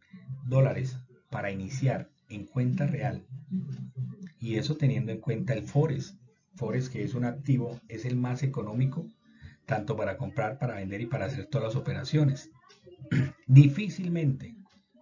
dólares 0.46 0.98
para 1.30 1.50
iniciar 1.50 2.10
en 2.28 2.46
cuenta 2.46 2.86
real 2.86 3.26
y 4.38 4.56
eso 4.56 4.76
teniendo 4.76 5.10
en 5.10 5.20
cuenta 5.20 5.52
el 5.52 5.64
Forex, 5.64 6.16
Forex 6.54 6.88
que 6.88 7.02
es 7.02 7.14
un 7.14 7.24
activo, 7.24 7.80
es 7.88 8.04
el 8.04 8.16
más 8.16 8.42
económico 8.42 9.06
tanto 9.66 9.96
para 9.96 10.16
comprar, 10.16 10.58
para 10.58 10.76
vender 10.76 11.00
y 11.00 11.06
para 11.06 11.26
hacer 11.26 11.46
todas 11.46 11.68
las 11.68 11.76
operaciones. 11.76 12.50
Difícilmente 13.46 14.54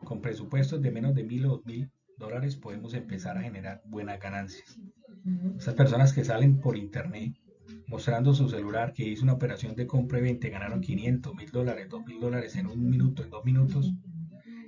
con 0.04 0.20
presupuestos 0.20 0.80
de 0.80 0.90
menos 0.90 1.14
de 1.14 1.24
mil 1.24 1.46
o 1.46 1.50
dos 1.50 1.66
mil 1.66 1.90
dólares 2.22 2.56
podemos 2.56 2.94
empezar 2.94 3.36
a 3.36 3.42
generar 3.42 3.82
buenas 3.84 4.20
ganancias. 4.20 4.78
Esas 5.58 5.74
personas 5.74 6.12
que 6.12 6.24
salen 6.24 6.60
por 6.60 6.76
internet 6.76 7.34
mostrando 7.86 8.32
su 8.34 8.48
celular 8.48 8.92
que 8.92 9.04
hizo 9.04 9.24
una 9.24 9.34
operación 9.34 9.74
de 9.74 9.86
compra 9.86 10.18
y 10.18 10.22
venta, 10.22 10.48
ganaron 10.48 10.80
500, 10.80 11.34
mil 11.34 11.50
dólares, 11.50 11.88
2 11.90 12.06
mil 12.06 12.20
dólares 12.20 12.56
en 12.56 12.66
un 12.66 12.88
minuto, 12.88 13.22
en 13.22 13.30
dos 13.30 13.44
minutos, 13.44 13.92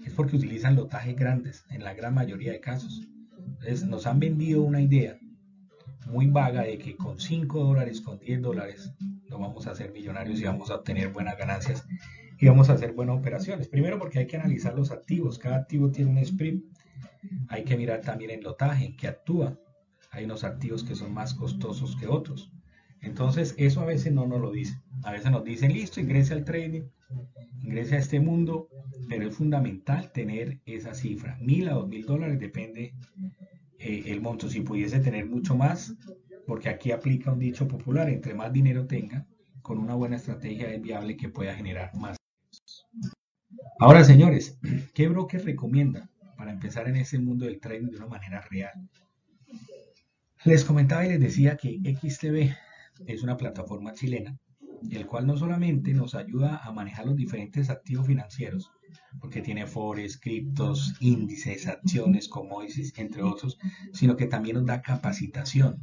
es 0.04 0.12
porque 0.12 0.37
utilizan 0.37 0.76
lotajes 0.76 1.16
grandes 1.16 1.64
en 1.70 1.82
la 1.82 1.94
gran 1.94 2.14
mayoría 2.14 2.52
de 2.52 2.61
casos. 2.61 3.08
Entonces 3.38 3.84
nos 3.84 4.06
han 4.06 4.18
vendido 4.18 4.62
una 4.62 4.80
idea 4.80 5.16
muy 6.06 6.26
vaga 6.26 6.62
de 6.62 6.76
que 6.78 6.96
con 6.96 7.18
5 7.18 7.64
dólares, 7.64 8.00
con 8.00 8.18
10 8.18 8.42
dólares, 8.42 8.92
nos 9.28 9.40
vamos 9.40 9.66
a 9.66 9.70
hacer 9.70 9.92
millonarios 9.92 10.40
y 10.40 10.44
vamos 10.44 10.70
a 10.70 10.76
obtener 10.76 11.08
buenas 11.08 11.38
ganancias 11.38 11.87
y 12.38 12.46
vamos 12.46 12.68
a 12.68 12.75
hacer 12.75 12.92
buenas 12.92 13.16
operaciones. 13.16 13.68
Primero 13.68 13.99
porque 13.99 14.18
hay 14.18 14.26
que 14.26 14.37
analizar 14.37 14.75
los 14.75 14.90
activos, 14.90 15.38
cada 15.38 15.56
activo 15.56 15.90
tiene 15.90 16.11
un 16.11 16.18
sprint, 16.18 16.62
hay 17.49 17.64
que 17.64 17.76
mirar 17.76 18.00
también 18.00 18.31
el 18.31 18.43
lotaje, 18.43 18.87
en 18.87 18.97
que 18.97 19.09
actúa, 19.09 19.59
hay 20.11 20.25
unos 20.25 20.45
activos 20.45 20.85
que 20.85 20.95
son 20.95 21.12
más 21.12 21.35
costosos 21.35 21.97
que 21.97 22.07
otros. 22.07 22.52
Entonces, 23.00 23.54
eso 23.59 23.81
a 23.81 23.85
veces 23.85 24.12
no 24.12 24.26
nos 24.26 24.40
lo 24.40 24.50
dice. 24.50 24.81
A 25.02 25.12
veces 25.12 25.31
nos 25.31 25.45
dicen, 25.45 25.73
listo, 25.73 26.00
ingrese 26.00 26.33
al 26.33 26.45
trading, 26.45 26.85
ingrese 27.61 27.97
a 27.97 27.99
este 27.99 28.21
mundo, 28.21 28.69
pero 29.09 29.28
es 29.28 29.35
fundamental 29.35 30.11
tener 30.12 30.61
esa 30.64 30.95
cifra. 30.95 31.37
Mil 31.40 31.69
a 31.69 31.75
dos 31.75 31.88
mil 31.88 32.07
dólares 32.07 32.38
depende 32.38 32.95
eh, 33.78 34.04
el 34.07 34.21
monto. 34.21 34.49
Si 34.49 34.61
pudiese 34.61 35.00
tener 35.00 35.26
mucho 35.26 35.54
más, 35.54 35.95
porque 36.47 36.69
aquí 36.69 36.93
aplica 36.93 37.33
un 37.33 37.38
dicho 37.38 37.69
popular, 37.69 38.09
entre 38.09 38.35
más 38.35 38.52
dinero 38.52 38.87
tenga, 38.87 39.26
con 39.62 39.78
una 39.78 39.95
buena 39.95 40.16
estrategia 40.16 40.73
es 40.73 40.81
viable 40.81 41.16
que 41.16 41.28
pueda 41.28 41.54
generar 41.54 41.95
más. 41.97 42.16
Ahora, 43.81 44.04
señores, 44.04 44.59
¿qué 44.95 45.09
broker 45.09 45.45
recomienda 45.45 46.09
para 46.44 46.52
empezar 46.52 46.86
en 46.88 46.96
ese 46.96 47.18
mundo 47.18 47.46
del 47.46 47.58
trading 47.58 47.88
de 47.88 47.96
una 47.96 48.06
manera 48.06 48.42
real? 48.50 48.74
Les 50.44 50.62
comentaba 50.62 51.06
y 51.06 51.08
les 51.08 51.18
decía 51.18 51.56
que 51.56 51.80
XTB 51.82 52.54
es 53.06 53.22
una 53.22 53.38
plataforma 53.38 53.94
chilena, 53.94 54.38
el 54.90 55.06
cual 55.06 55.26
no 55.26 55.38
solamente 55.38 55.94
nos 55.94 56.14
ayuda 56.14 56.58
a 56.58 56.70
manejar 56.70 57.06
los 57.06 57.16
diferentes 57.16 57.70
activos 57.70 58.08
financieros, 58.08 58.70
porque 59.20 59.40
tiene 59.40 59.66
forex, 59.66 60.18
criptos, 60.18 60.94
índices, 61.00 61.66
acciones, 61.66 62.28
commodities, 62.28 62.92
entre 62.98 63.22
otros, 63.22 63.56
sino 63.94 64.14
que 64.14 64.26
también 64.26 64.56
nos 64.56 64.66
da 64.66 64.82
capacitación. 64.82 65.80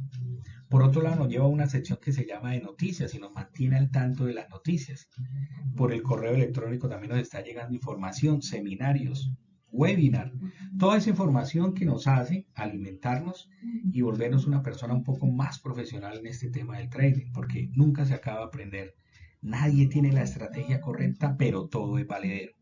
Por 0.68 0.84
otro 0.84 1.02
lado, 1.02 1.16
nos 1.16 1.28
lleva 1.28 1.46
a 1.46 1.48
una 1.48 1.66
sección 1.66 1.98
que 2.00 2.12
se 2.12 2.24
llama 2.24 2.52
de 2.52 2.60
noticias 2.60 3.12
y 3.14 3.18
nos 3.18 3.34
mantiene 3.34 3.78
al 3.78 3.90
tanto 3.90 4.26
de 4.26 4.34
las 4.34 4.48
noticias. 4.48 5.08
Por 5.76 5.92
el 5.92 6.04
correo 6.04 6.34
electrónico 6.34 6.88
también 6.88 7.10
nos 7.10 7.20
está 7.20 7.42
llegando 7.42 7.74
información, 7.74 8.42
seminarios, 8.42 9.32
webinar, 9.72 10.32
toda 10.78 10.98
esa 10.98 11.10
información 11.10 11.74
que 11.74 11.84
nos 11.84 12.06
hace 12.06 12.46
alimentarnos 12.54 13.48
y 13.92 14.02
volvernos 14.02 14.46
una 14.46 14.62
persona 14.62 14.94
un 14.94 15.02
poco 15.02 15.26
más 15.26 15.58
profesional 15.58 16.18
en 16.18 16.26
este 16.26 16.50
tema 16.50 16.78
del 16.78 16.88
trading, 16.88 17.32
porque 17.32 17.70
nunca 17.74 18.04
se 18.04 18.14
acaba 18.14 18.40
de 18.40 18.46
aprender. 18.46 18.94
Nadie 19.40 19.88
tiene 19.88 20.12
la 20.12 20.22
estrategia 20.22 20.80
correcta, 20.80 21.36
pero 21.36 21.66
todo 21.66 21.98
es 21.98 22.06
valedero. 22.06 22.52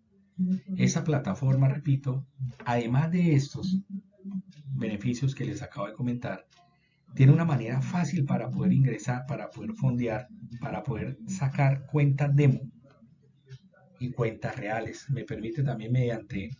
Esa 0.77 1.05
plataforma, 1.05 1.69
repito, 1.69 2.25
además 2.65 3.11
de 3.11 3.35
estos 3.35 3.83
beneficios 4.73 5.35
que 5.35 5.45
les 5.45 5.61
acabo 5.61 5.89
de 5.89 5.93
comentar, 5.93 6.47
tiene 7.15 7.33
una 7.33 7.45
manera 7.45 7.83
fácil 7.83 8.25
para 8.25 8.51
poder 8.51 8.73
ingresar, 8.73 9.27
para 9.27 9.51
poder 9.51 9.75
fondear, 9.75 10.29
para 10.61 10.83
poder 10.83 11.19
sacar 11.27 11.85
cuentas 11.87 12.35
demo 12.35 12.61
y 14.01 14.11
cuentas 14.11 14.57
reales. 14.57 15.09
Me 15.11 15.25
permite 15.25 15.63
también 15.63 15.93
mediante 15.93 16.51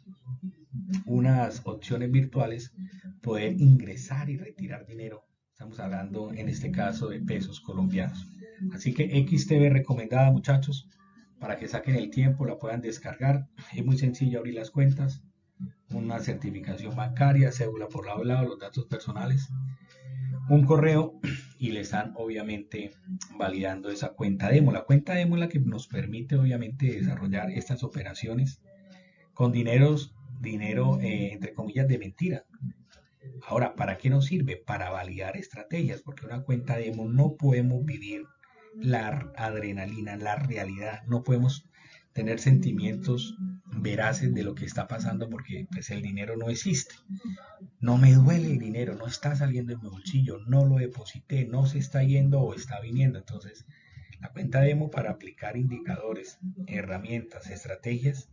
unas 1.07 1.63
opciones 1.65 2.13
virtuales 2.13 2.73
poder 3.23 3.55
ingresar 3.59 4.31
y 4.31 4.37
retirar 4.37 4.87
dinero. 4.87 5.25
Estamos 5.51 5.81
hablando 5.81 6.33
en 6.33 6.49
este 6.49 6.71
caso 6.71 7.09
de 7.09 7.21
pesos 7.21 7.61
colombianos. 7.61 8.27
Así 8.73 8.95
que 8.95 9.27
XTV 9.27 9.71
recomendada 9.71 10.31
muchachos 10.31 10.89
para 11.41 11.57
que 11.57 11.67
saquen 11.67 11.97
el 11.97 12.11
tiempo, 12.11 12.45
la 12.45 12.59
puedan 12.59 12.83
descargar. 12.83 13.49
Es 13.75 13.85
muy 13.85 13.99
sencillo 13.99 14.39
abrir 14.39 14.55
las 14.55 14.71
cuentas, 14.71 15.23
una 15.91 16.21
certificación 16.21 16.95
bancaria, 16.95 17.53
cédula 17.53 17.89
por 17.89 18.07
lado 18.07 18.23
a 18.23 18.25
lado, 18.25 18.49
los 18.49 18.59
datos 18.59 18.85
personales, 18.85 19.49
un 20.51 20.65
correo 20.65 21.19
y 21.61 21.73
le 21.73 21.81
están 21.81 22.15
obviamente 22.17 22.91
validando 23.37 23.91
esa 23.91 24.15
cuenta 24.15 24.49
demo. 24.49 24.73
La 24.73 24.85
cuenta 24.85 25.13
demo 25.13 25.37
es 25.37 25.41
la 25.41 25.49
que 25.51 25.61
nos 25.61 25.89
permite 25.89 26.37
obviamente 26.37 26.87
desarrollar 26.87 27.51
estas 27.51 27.85
operaciones 27.85 28.63
con 29.35 29.53
dineros, 29.53 30.15
dinero 30.41 30.99
eh, 31.03 31.35
entre 31.35 31.53
comillas 31.53 31.87
de 31.87 31.99
mentira. 31.99 32.47
Ahora, 33.47 33.75
¿para 33.75 33.99
qué 33.99 34.09
nos 34.09 34.25
sirve? 34.25 34.57
Para 34.57 34.89
validar 34.89 35.37
estrategias, 35.37 36.01
porque 36.01 36.25
una 36.25 36.45
cuenta 36.45 36.79
demo 36.79 37.07
no 37.07 37.37
podemos 37.37 37.85
vivir 37.85 38.23
la 38.75 39.31
adrenalina, 39.37 40.17
la 40.17 40.37
realidad, 40.37 41.03
no 41.09 41.23
podemos 41.23 41.69
tener 42.15 42.39
sentimientos 42.39 43.37
veraces 43.73 44.35
de 44.35 44.43
lo 44.43 44.55
que 44.55 44.65
está 44.65 44.89
pasando 44.89 45.29
porque 45.29 45.67
pues 45.71 45.91
el 45.91 46.03
dinero 46.03 46.37
no 46.37 46.49
existe. 46.49 46.95
No 47.81 47.97
me 47.97 48.13
duele 48.13 48.53
el 48.53 48.59
dinero, 48.59 48.97
no 48.97 49.07
está 49.07 49.35
saliendo 49.37 49.73
en 49.73 49.81
mi 49.81 49.89
bolsillo, 49.89 50.39
no 50.47 50.65
lo 50.65 50.77
deposité, 50.77 51.47
no 51.47 51.67
se 51.67 51.79
está 51.79 52.03
yendo 52.03 52.41
o 52.41 52.55
está 52.55 52.81
viniendo. 52.81 53.19
Entonces, 53.19 53.67
la 54.21 54.31
cuenta 54.33 54.61
demo 54.61 54.91
para 54.91 55.11
aplicar 55.11 55.57
indicadores, 55.57 56.39
herramientas, 56.67 57.51
estrategias 57.51 58.29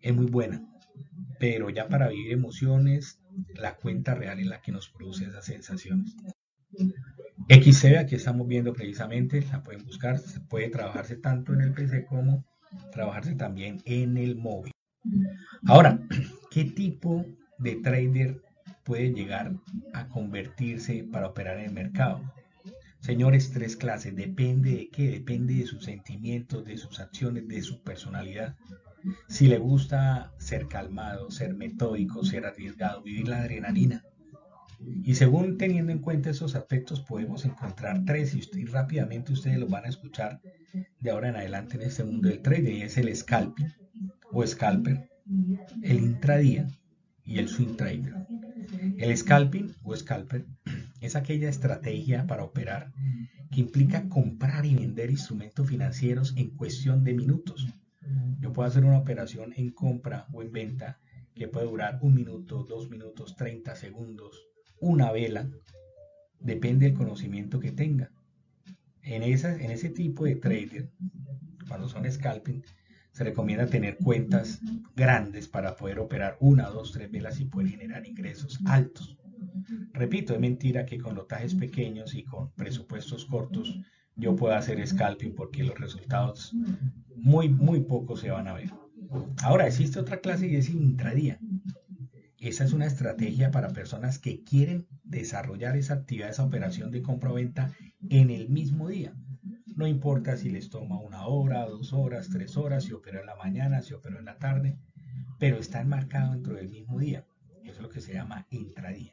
es 0.00 0.14
muy 0.14 0.26
buena. 0.26 0.66
Pero 1.38 1.70
ya 1.70 1.88
para 1.88 2.08
vivir 2.08 2.32
emociones, 2.32 3.18
la 3.54 3.76
cuenta 3.76 4.14
real 4.14 4.38
es 4.40 4.46
la 4.46 4.60
que 4.60 4.72
nos 4.72 4.88
produce 4.88 5.24
esas 5.24 5.44
sensaciones. 5.46 6.14
XC, 7.48 7.98
aquí 7.98 8.14
estamos 8.14 8.46
viendo 8.46 8.72
precisamente, 8.72 9.42
la 9.50 9.62
pueden 9.62 9.84
buscar, 9.84 10.20
puede 10.48 10.68
trabajarse 10.68 11.16
tanto 11.16 11.52
en 11.52 11.62
el 11.62 11.72
PC 11.72 12.04
como 12.04 12.44
trabajarse 12.90 13.34
también 13.34 13.80
en 13.84 14.16
el 14.16 14.36
móvil. 14.36 14.72
Ahora, 15.66 15.98
¿qué 16.50 16.64
tipo 16.64 17.24
de 17.58 17.76
trader 17.76 18.42
puede 18.84 19.12
llegar 19.12 19.52
a 19.92 20.08
convertirse 20.08 21.04
para 21.10 21.28
operar 21.28 21.58
en 21.58 21.66
el 21.66 21.72
mercado? 21.72 22.20
Señores, 23.00 23.50
tres 23.50 23.76
clases, 23.76 24.14
depende 24.14 24.72
de 24.72 24.88
qué, 24.90 25.08
depende 25.10 25.54
de 25.54 25.66
sus 25.66 25.84
sentimientos, 25.84 26.66
de 26.66 26.76
sus 26.76 27.00
acciones, 27.00 27.48
de 27.48 27.62
su 27.62 27.82
personalidad. 27.82 28.56
Si 29.28 29.46
le 29.46 29.58
gusta 29.58 30.32
ser 30.38 30.68
calmado, 30.68 31.30
ser 31.30 31.54
metódico, 31.54 32.22
ser 32.24 32.44
arriesgado, 32.44 33.02
vivir 33.02 33.28
la 33.28 33.38
adrenalina. 33.38 34.04
Y 35.02 35.14
según 35.14 35.58
teniendo 35.58 35.92
en 35.92 35.98
cuenta 35.98 36.30
esos 36.30 36.54
aspectos 36.54 37.00
podemos 37.00 37.44
encontrar 37.44 38.04
tres 38.04 38.34
y, 38.34 38.64
rápidamente 38.64 39.32
ustedes 39.32 39.58
los 39.58 39.68
van 39.68 39.84
a 39.84 39.88
escuchar 39.88 40.40
de 41.00 41.10
ahora 41.10 41.28
en 41.28 41.36
adelante 41.36 41.76
en 41.76 41.82
este 41.82 42.04
mundo 42.04 42.28
del 42.28 42.40
trading 42.40 42.82
es 42.82 42.96
el 42.96 43.14
scalping 43.14 43.72
o 44.32 44.46
scalper, 44.46 45.10
el 45.82 45.98
intradía 45.98 46.68
y 47.24 47.38
el 47.38 47.48
swing 47.48 47.76
trader. 47.76 48.14
El 48.96 49.16
scalping 49.16 49.74
o 49.82 49.94
scalper 49.94 50.46
es 51.00 51.16
aquella 51.16 51.48
estrategia 51.48 52.26
para 52.26 52.44
operar 52.44 52.92
que 53.50 53.60
implica 53.60 54.08
comprar 54.08 54.64
y 54.64 54.74
vender 54.76 55.10
instrumentos 55.10 55.68
financieros 55.68 56.34
en 56.36 56.50
cuestión 56.50 57.04
de 57.04 57.14
minutos. 57.14 57.66
Yo 58.38 58.52
puedo 58.52 58.68
hacer 58.68 58.84
una 58.84 58.98
operación 58.98 59.52
en 59.56 59.70
compra 59.70 60.26
o 60.32 60.42
en 60.42 60.52
venta 60.52 61.00
que 61.34 61.48
puede 61.48 61.66
durar 61.66 61.98
un 62.02 62.14
minuto, 62.14 62.64
dos 62.64 62.90
minutos, 62.90 63.36
30 63.36 63.74
segundos, 63.74 64.49
una 64.80 65.12
vela, 65.12 65.48
depende 66.40 66.86
del 66.86 66.96
conocimiento 66.96 67.60
que 67.60 67.72
tenga. 67.72 68.10
En, 69.02 69.22
en 69.22 69.70
ese 69.70 69.90
tipo 69.90 70.24
de 70.24 70.36
trader, 70.36 70.90
cuando 71.68 71.88
son 71.88 72.10
scalping, 72.10 72.62
se 73.12 73.24
recomienda 73.24 73.66
tener 73.66 73.96
cuentas 73.98 74.60
grandes 74.94 75.48
para 75.48 75.76
poder 75.76 75.98
operar 75.98 76.36
una, 76.40 76.68
dos, 76.68 76.92
tres 76.92 77.10
velas 77.10 77.40
y 77.40 77.44
poder 77.44 77.68
generar 77.68 78.06
ingresos 78.06 78.60
altos. 78.66 79.16
Repito, 79.92 80.34
es 80.34 80.40
mentira 80.40 80.86
que 80.86 80.98
con 80.98 81.14
lotajes 81.14 81.54
pequeños 81.54 82.14
y 82.14 82.24
con 82.24 82.50
presupuestos 82.52 83.24
cortos 83.26 83.78
yo 84.16 84.36
pueda 84.36 84.58
hacer 84.58 84.86
scalping 84.86 85.34
porque 85.34 85.64
los 85.64 85.78
resultados 85.78 86.54
muy, 87.16 87.48
muy 87.48 87.80
pocos 87.80 88.20
se 88.20 88.30
van 88.30 88.48
a 88.48 88.54
ver. 88.54 88.70
Ahora, 89.42 89.66
existe 89.66 89.98
otra 89.98 90.20
clase 90.20 90.46
y 90.46 90.56
es 90.56 90.70
intradía. 90.70 91.38
Esa 92.40 92.64
es 92.64 92.72
una 92.72 92.86
estrategia 92.86 93.50
para 93.50 93.74
personas 93.74 94.18
que 94.18 94.42
quieren 94.42 94.86
desarrollar 95.04 95.76
esa 95.76 95.92
actividad, 95.92 96.30
esa 96.30 96.44
operación 96.44 96.90
de 96.90 97.02
compra-venta 97.02 97.74
en 98.08 98.30
el 98.30 98.48
mismo 98.48 98.88
día. 98.88 99.12
No 99.76 99.86
importa 99.86 100.38
si 100.38 100.48
les 100.48 100.70
toma 100.70 100.98
una 100.98 101.26
hora, 101.26 101.66
dos 101.66 101.92
horas, 101.92 102.30
tres 102.30 102.56
horas, 102.56 102.84
si 102.84 102.92
operó 102.92 103.20
en 103.20 103.26
la 103.26 103.36
mañana, 103.36 103.82
si 103.82 103.92
operó 103.92 104.18
en 104.18 104.24
la 104.24 104.38
tarde, 104.38 104.78
pero 105.38 105.58
está 105.58 105.82
enmarcado 105.82 106.32
dentro 106.32 106.54
del 106.54 106.70
mismo 106.70 106.98
día. 106.98 107.26
Eso 107.62 107.72
es 107.72 107.80
lo 107.82 107.90
que 107.90 108.00
se 108.00 108.14
llama 108.14 108.46
intradía. 108.50 109.12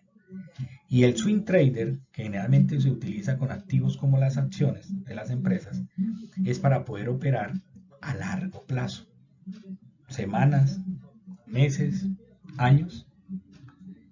Y 0.87 1.03
el 1.03 1.17
swing 1.17 1.43
trader, 1.43 1.99
que 2.13 2.23
generalmente 2.23 2.79
se 2.79 2.89
utiliza 2.89 3.37
con 3.37 3.51
activos 3.51 3.97
como 3.97 4.19
las 4.19 4.37
acciones 4.37 4.87
de 5.03 5.15
las 5.15 5.31
empresas, 5.31 5.83
es 6.45 6.59
para 6.59 6.85
poder 6.85 7.09
operar 7.09 7.61
a 8.01 8.15
largo 8.15 8.65
plazo. 8.65 9.05
Semanas, 10.07 10.79
meses, 11.45 12.07
años 12.57 13.06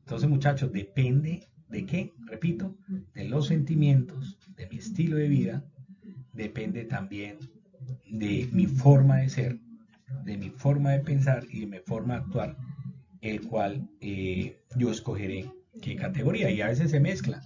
entonces, 0.06 0.30
muchachos, 0.30 0.72
depende 0.72 1.48
de 1.68 1.86
qué, 1.88 2.14
repito, 2.28 2.78
de 3.16 3.24
los 3.24 3.48
sentimientos, 3.48 4.38
de 4.56 4.68
mi 4.68 4.78
estilo 4.78 5.18
de 5.18 5.28
vida, 5.28 5.66
depende 6.32 6.86
también 6.86 7.40
de 8.08 8.48
mi 8.52 8.68
forma 8.68 9.18
de 9.18 9.30
ser, 9.30 9.60
de 10.24 10.38
mi 10.38 10.52
forma 10.52 10.92
de 10.92 11.00
pensar 11.00 11.44
y 11.50 11.62
de 11.62 11.66
mi 11.66 11.80
forma 11.80 12.14
de 12.14 12.20
actuar, 12.20 12.58
el 13.22 13.42
cual 13.42 13.90
eh, 14.00 14.60
yo 14.76 14.92
escogeré 14.92 15.52
qué 15.82 15.96
categoría. 15.96 16.52
Y 16.52 16.62
a 16.62 16.68
veces 16.68 16.92
se 16.92 17.00
mezcla. 17.00 17.42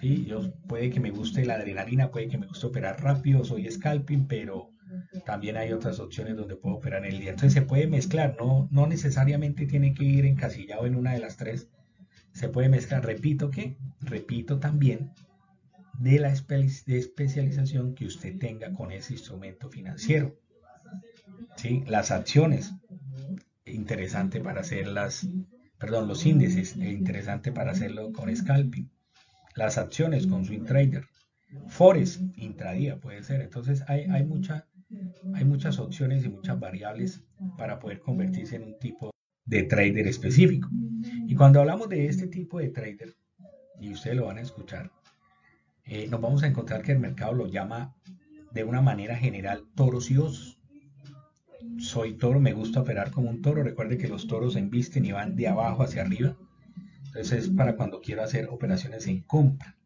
¿sí? 0.00 0.24
Yo, 0.26 0.52
puede 0.66 0.90
que 0.90 0.98
me 0.98 1.12
guste 1.12 1.46
la 1.46 1.54
adrenalina, 1.54 2.10
puede 2.10 2.26
que 2.26 2.38
me 2.38 2.48
guste 2.48 2.66
operar 2.66 3.00
rápido, 3.00 3.44
soy 3.44 3.70
scalping, 3.70 4.26
pero 4.26 4.72
también 5.28 5.58
hay 5.58 5.74
otras 5.74 6.00
opciones 6.00 6.38
donde 6.38 6.56
puedo 6.56 6.76
operar 6.76 7.04
en 7.04 7.12
el 7.12 7.20
día. 7.20 7.32
Entonces 7.32 7.52
se 7.52 7.60
puede 7.60 7.86
mezclar, 7.86 8.34
no, 8.40 8.66
no 8.70 8.86
necesariamente 8.86 9.66
tiene 9.66 9.92
que 9.92 10.02
ir 10.02 10.24
encasillado 10.24 10.86
en 10.86 10.96
una 10.96 11.12
de 11.12 11.18
las 11.18 11.36
tres. 11.36 11.68
Se 12.32 12.48
puede 12.48 12.70
mezclar, 12.70 13.04
repito 13.04 13.50
que, 13.50 13.76
repito 14.00 14.58
también, 14.58 15.12
de 15.98 16.18
la 16.18 16.32
especialización 16.32 17.94
que 17.94 18.06
usted 18.06 18.38
tenga 18.38 18.72
con 18.72 18.90
ese 18.90 19.12
instrumento 19.12 19.68
financiero. 19.68 20.34
¿Sí? 21.58 21.84
Las 21.86 22.10
acciones, 22.10 22.72
interesante 23.66 24.40
para 24.40 24.62
hacerlas, 24.62 25.28
perdón, 25.76 26.08
los 26.08 26.24
índices, 26.24 26.74
interesante 26.74 27.52
para 27.52 27.72
hacerlo 27.72 28.12
con 28.12 28.34
scalping. 28.34 28.90
Las 29.54 29.76
acciones 29.76 30.26
con 30.26 30.46
swing 30.46 30.64
trader. 30.64 31.04
Forex, 31.66 32.18
intradía 32.36 32.98
puede 32.98 33.22
ser. 33.22 33.42
Entonces 33.42 33.84
hay, 33.88 34.04
hay 34.04 34.24
mucha 34.24 34.67
hay 35.34 35.44
muchas 35.44 35.78
opciones 35.78 36.24
y 36.24 36.28
muchas 36.28 36.58
variables 36.58 37.22
para 37.56 37.78
poder 37.78 38.00
convertirse 38.00 38.56
en 38.56 38.64
un 38.64 38.78
tipo 38.78 39.10
de 39.44 39.62
trader 39.64 40.06
específico. 40.06 40.68
Y 41.26 41.34
cuando 41.34 41.60
hablamos 41.60 41.88
de 41.88 42.06
este 42.06 42.26
tipo 42.26 42.58
de 42.58 42.68
trader, 42.68 43.16
y 43.80 43.92
ustedes 43.92 44.16
lo 44.16 44.26
van 44.26 44.38
a 44.38 44.42
escuchar, 44.42 44.90
eh, 45.84 46.06
nos 46.08 46.20
vamos 46.20 46.42
a 46.42 46.46
encontrar 46.46 46.82
que 46.82 46.92
el 46.92 46.98
mercado 46.98 47.32
lo 47.32 47.46
llama 47.46 47.94
de 48.52 48.64
una 48.64 48.82
manera 48.82 49.16
general 49.16 49.64
toros 49.74 50.10
y 50.10 50.18
osos. 50.18 50.58
Soy 51.78 52.14
toro, 52.16 52.40
me 52.40 52.52
gusta 52.52 52.80
operar 52.80 53.10
como 53.10 53.30
un 53.30 53.40
toro. 53.40 53.62
Recuerde 53.62 53.98
que 53.98 54.08
los 54.08 54.26
toros 54.26 54.54
se 54.54 54.58
embisten 54.58 55.04
y 55.04 55.12
van 55.12 55.36
de 55.36 55.48
abajo 55.48 55.82
hacia 55.82 56.02
arriba. 56.02 56.36
Entonces 57.06 57.44
es 57.44 57.48
para 57.50 57.76
cuando 57.76 58.00
quiero 58.00 58.22
hacer 58.22 58.48
operaciones 58.50 59.06
en 59.06 59.22
compra. 59.22 59.76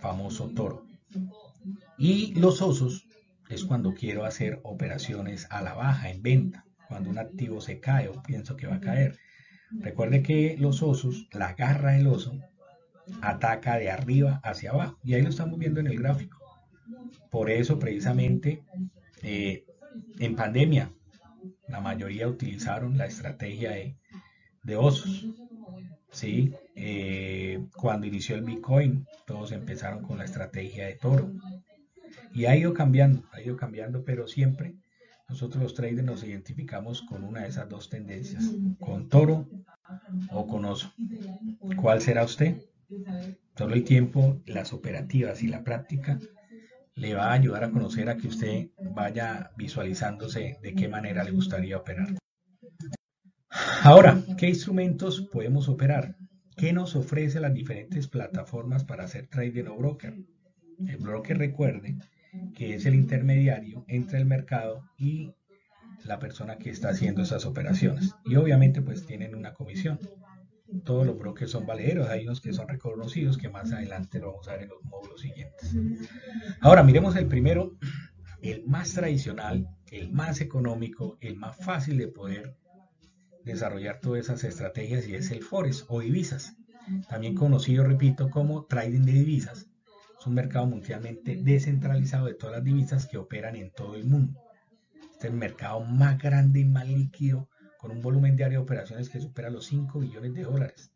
Famoso 0.00 0.48
toro. 0.50 0.86
Y 1.98 2.34
los 2.34 2.60
osos 2.60 3.03
es 3.54 3.64
cuando 3.64 3.94
quiero 3.94 4.24
hacer 4.24 4.60
operaciones 4.62 5.46
a 5.50 5.62
la 5.62 5.74
baja, 5.74 6.10
en 6.10 6.22
venta, 6.22 6.64
cuando 6.88 7.10
un 7.10 7.18
activo 7.18 7.60
se 7.60 7.80
cae 7.80 8.08
o 8.08 8.22
pienso 8.22 8.56
que 8.56 8.66
va 8.66 8.76
a 8.76 8.80
caer. 8.80 9.18
Recuerde 9.70 10.22
que 10.22 10.56
los 10.58 10.82
osos, 10.82 11.28
la 11.32 11.54
garra 11.54 11.92
del 11.92 12.06
oso, 12.06 12.38
ataca 13.20 13.76
de 13.78 13.90
arriba 13.90 14.40
hacia 14.42 14.70
abajo. 14.70 14.98
Y 15.02 15.14
ahí 15.14 15.22
lo 15.22 15.28
estamos 15.28 15.58
viendo 15.58 15.80
en 15.80 15.86
el 15.86 15.98
gráfico. 15.98 16.38
Por 17.30 17.50
eso, 17.50 17.78
precisamente, 17.78 18.64
eh, 19.22 19.64
en 20.18 20.36
pandemia, 20.36 20.92
la 21.68 21.80
mayoría 21.80 22.28
utilizaron 22.28 22.96
la 22.96 23.06
estrategia 23.06 23.72
de, 24.62 24.76
osos. 24.76 25.26
¿sí? 26.10 26.52
Eh, 26.76 27.66
cuando 27.76 28.06
inició 28.06 28.36
el 28.36 28.44
Bitcoin, 28.44 29.06
todos 29.26 29.52
empezaron 29.52 30.02
con 30.02 30.18
la 30.18 30.24
estrategia 30.24 30.86
de 30.86 30.94
toro. 30.94 31.32
Y 32.34 32.46
ha 32.46 32.56
ido 32.56 32.74
cambiando, 32.74 33.22
ha 33.32 33.40
ido 33.40 33.56
cambiando, 33.56 34.04
pero 34.04 34.26
siempre 34.26 34.74
nosotros 35.28 35.62
los 35.62 35.74
traders 35.74 36.02
nos 36.02 36.24
identificamos 36.24 37.00
con 37.02 37.24
una 37.24 37.42
de 37.42 37.48
esas 37.48 37.68
dos 37.68 37.88
tendencias, 37.88 38.50
con 38.80 39.08
toro 39.08 39.48
o 40.30 40.46
con 40.46 40.64
oso. 40.64 40.92
¿Cuál 41.80 42.00
será 42.00 42.24
usted? 42.24 42.56
Solo 43.56 43.74
el 43.74 43.84
tiempo, 43.84 44.42
las 44.46 44.72
operativas 44.72 45.42
y 45.42 45.48
la 45.48 45.62
práctica 45.62 46.18
le 46.96 47.14
va 47.14 47.30
a 47.30 47.34
ayudar 47.34 47.64
a 47.64 47.70
conocer 47.70 48.08
a 48.08 48.16
que 48.16 48.28
usted 48.28 48.68
vaya 48.94 49.52
visualizándose 49.56 50.58
de 50.60 50.74
qué 50.74 50.88
manera 50.88 51.24
le 51.24 51.30
gustaría 51.30 51.76
operar. 51.76 52.08
Ahora, 53.82 54.20
¿qué 54.38 54.48
instrumentos 54.48 55.20
podemos 55.32 55.68
operar? 55.68 56.16
¿Qué 56.56 56.72
nos 56.72 56.96
ofrece 56.96 57.40
las 57.40 57.54
diferentes 57.54 58.08
plataformas 58.08 58.84
para 58.84 59.04
hacer 59.04 59.28
trading 59.28 59.66
o 59.66 59.76
broker? 59.76 60.14
El 60.86 60.96
broker, 60.98 61.38
recuerde, 61.38 61.96
que 62.54 62.74
es 62.74 62.86
el 62.86 62.94
intermediario 62.94 63.84
entre 63.88 64.18
el 64.18 64.26
mercado 64.26 64.84
y 64.96 65.34
la 66.04 66.18
persona 66.18 66.58
que 66.58 66.70
está 66.70 66.90
haciendo 66.90 67.22
esas 67.22 67.46
operaciones. 67.46 68.14
Y 68.24 68.36
obviamente 68.36 68.82
pues 68.82 69.06
tienen 69.06 69.34
una 69.34 69.54
comisión. 69.54 69.98
Todos 70.84 71.06
los 71.06 71.18
brokers 71.18 71.50
son 71.50 71.66
valederos, 71.66 72.08
hay 72.08 72.24
unos 72.24 72.40
que 72.40 72.52
son 72.52 72.68
reconocidos 72.68 73.38
que 73.38 73.48
más 73.48 73.72
adelante 73.72 74.18
lo 74.18 74.32
vamos 74.32 74.48
a 74.48 74.52
ver 74.52 74.62
en 74.62 74.68
los 74.70 74.82
módulos 74.84 75.20
siguientes. 75.20 75.76
Ahora 76.60 76.82
miremos 76.82 77.16
el 77.16 77.26
primero, 77.26 77.76
el 78.42 78.64
más 78.66 78.92
tradicional, 78.92 79.68
el 79.90 80.10
más 80.10 80.40
económico, 80.40 81.16
el 81.20 81.36
más 81.36 81.56
fácil 81.56 81.98
de 81.98 82.08
poder 82.08 82.56
desarrollar 83.44 84.00
todas 84.00 84.24
esas 84.24 84.42
estrategias 84.44 85.06
y 85.06 85.14
es 85.14 85.30
el 85.30 85.42
Forex 85.42 85.84
o 85.88 86.00
divisas, 86.00 86.56
también 87.08 87.34
conocido, 87.34 87.84
repito, 87.84 88.30
como 88.30 88.64
trading 88.64 89.02
de 89.02 89.12
divisas. 89.12 89.68
Es 90.24 90.28
un 90.28 90.36
mercado 90.36 90.64
mundialmente 90.64 91.36
descentralizado 91.36 92.24
de 92.24 92.32
todas 92.32 92.56
las 92.56 92.64
divisas 92.64 93.06
que 93.06 93.18
operan 93.18 93.56
en 93.56 93.70
todo 93.70 93.94
el 93.94 94.06
mundo. 94.06 94.40
Este 94.94 95.26
es 95.26 95.32
el 95.34 95.34
mercado 95.34 95.80
más 95.80 96.16
grande 96.16 96.60
y 96.60 96.64
más 96.64 96.88
líquido 96.88 97.50
con 97.76 97.90
un 97.90 98.00
volumen 98.00 98.34
diario 98.34 98.60
de 98.60 98.64
operaciones 98.64 99.10
que 99.10 99.20
supera 99.20 99.50
los 99.50 99.66
5 99.66 100.00
billones 100.00 100.32
de 100.32 100.44
dólares. 100.44 100.92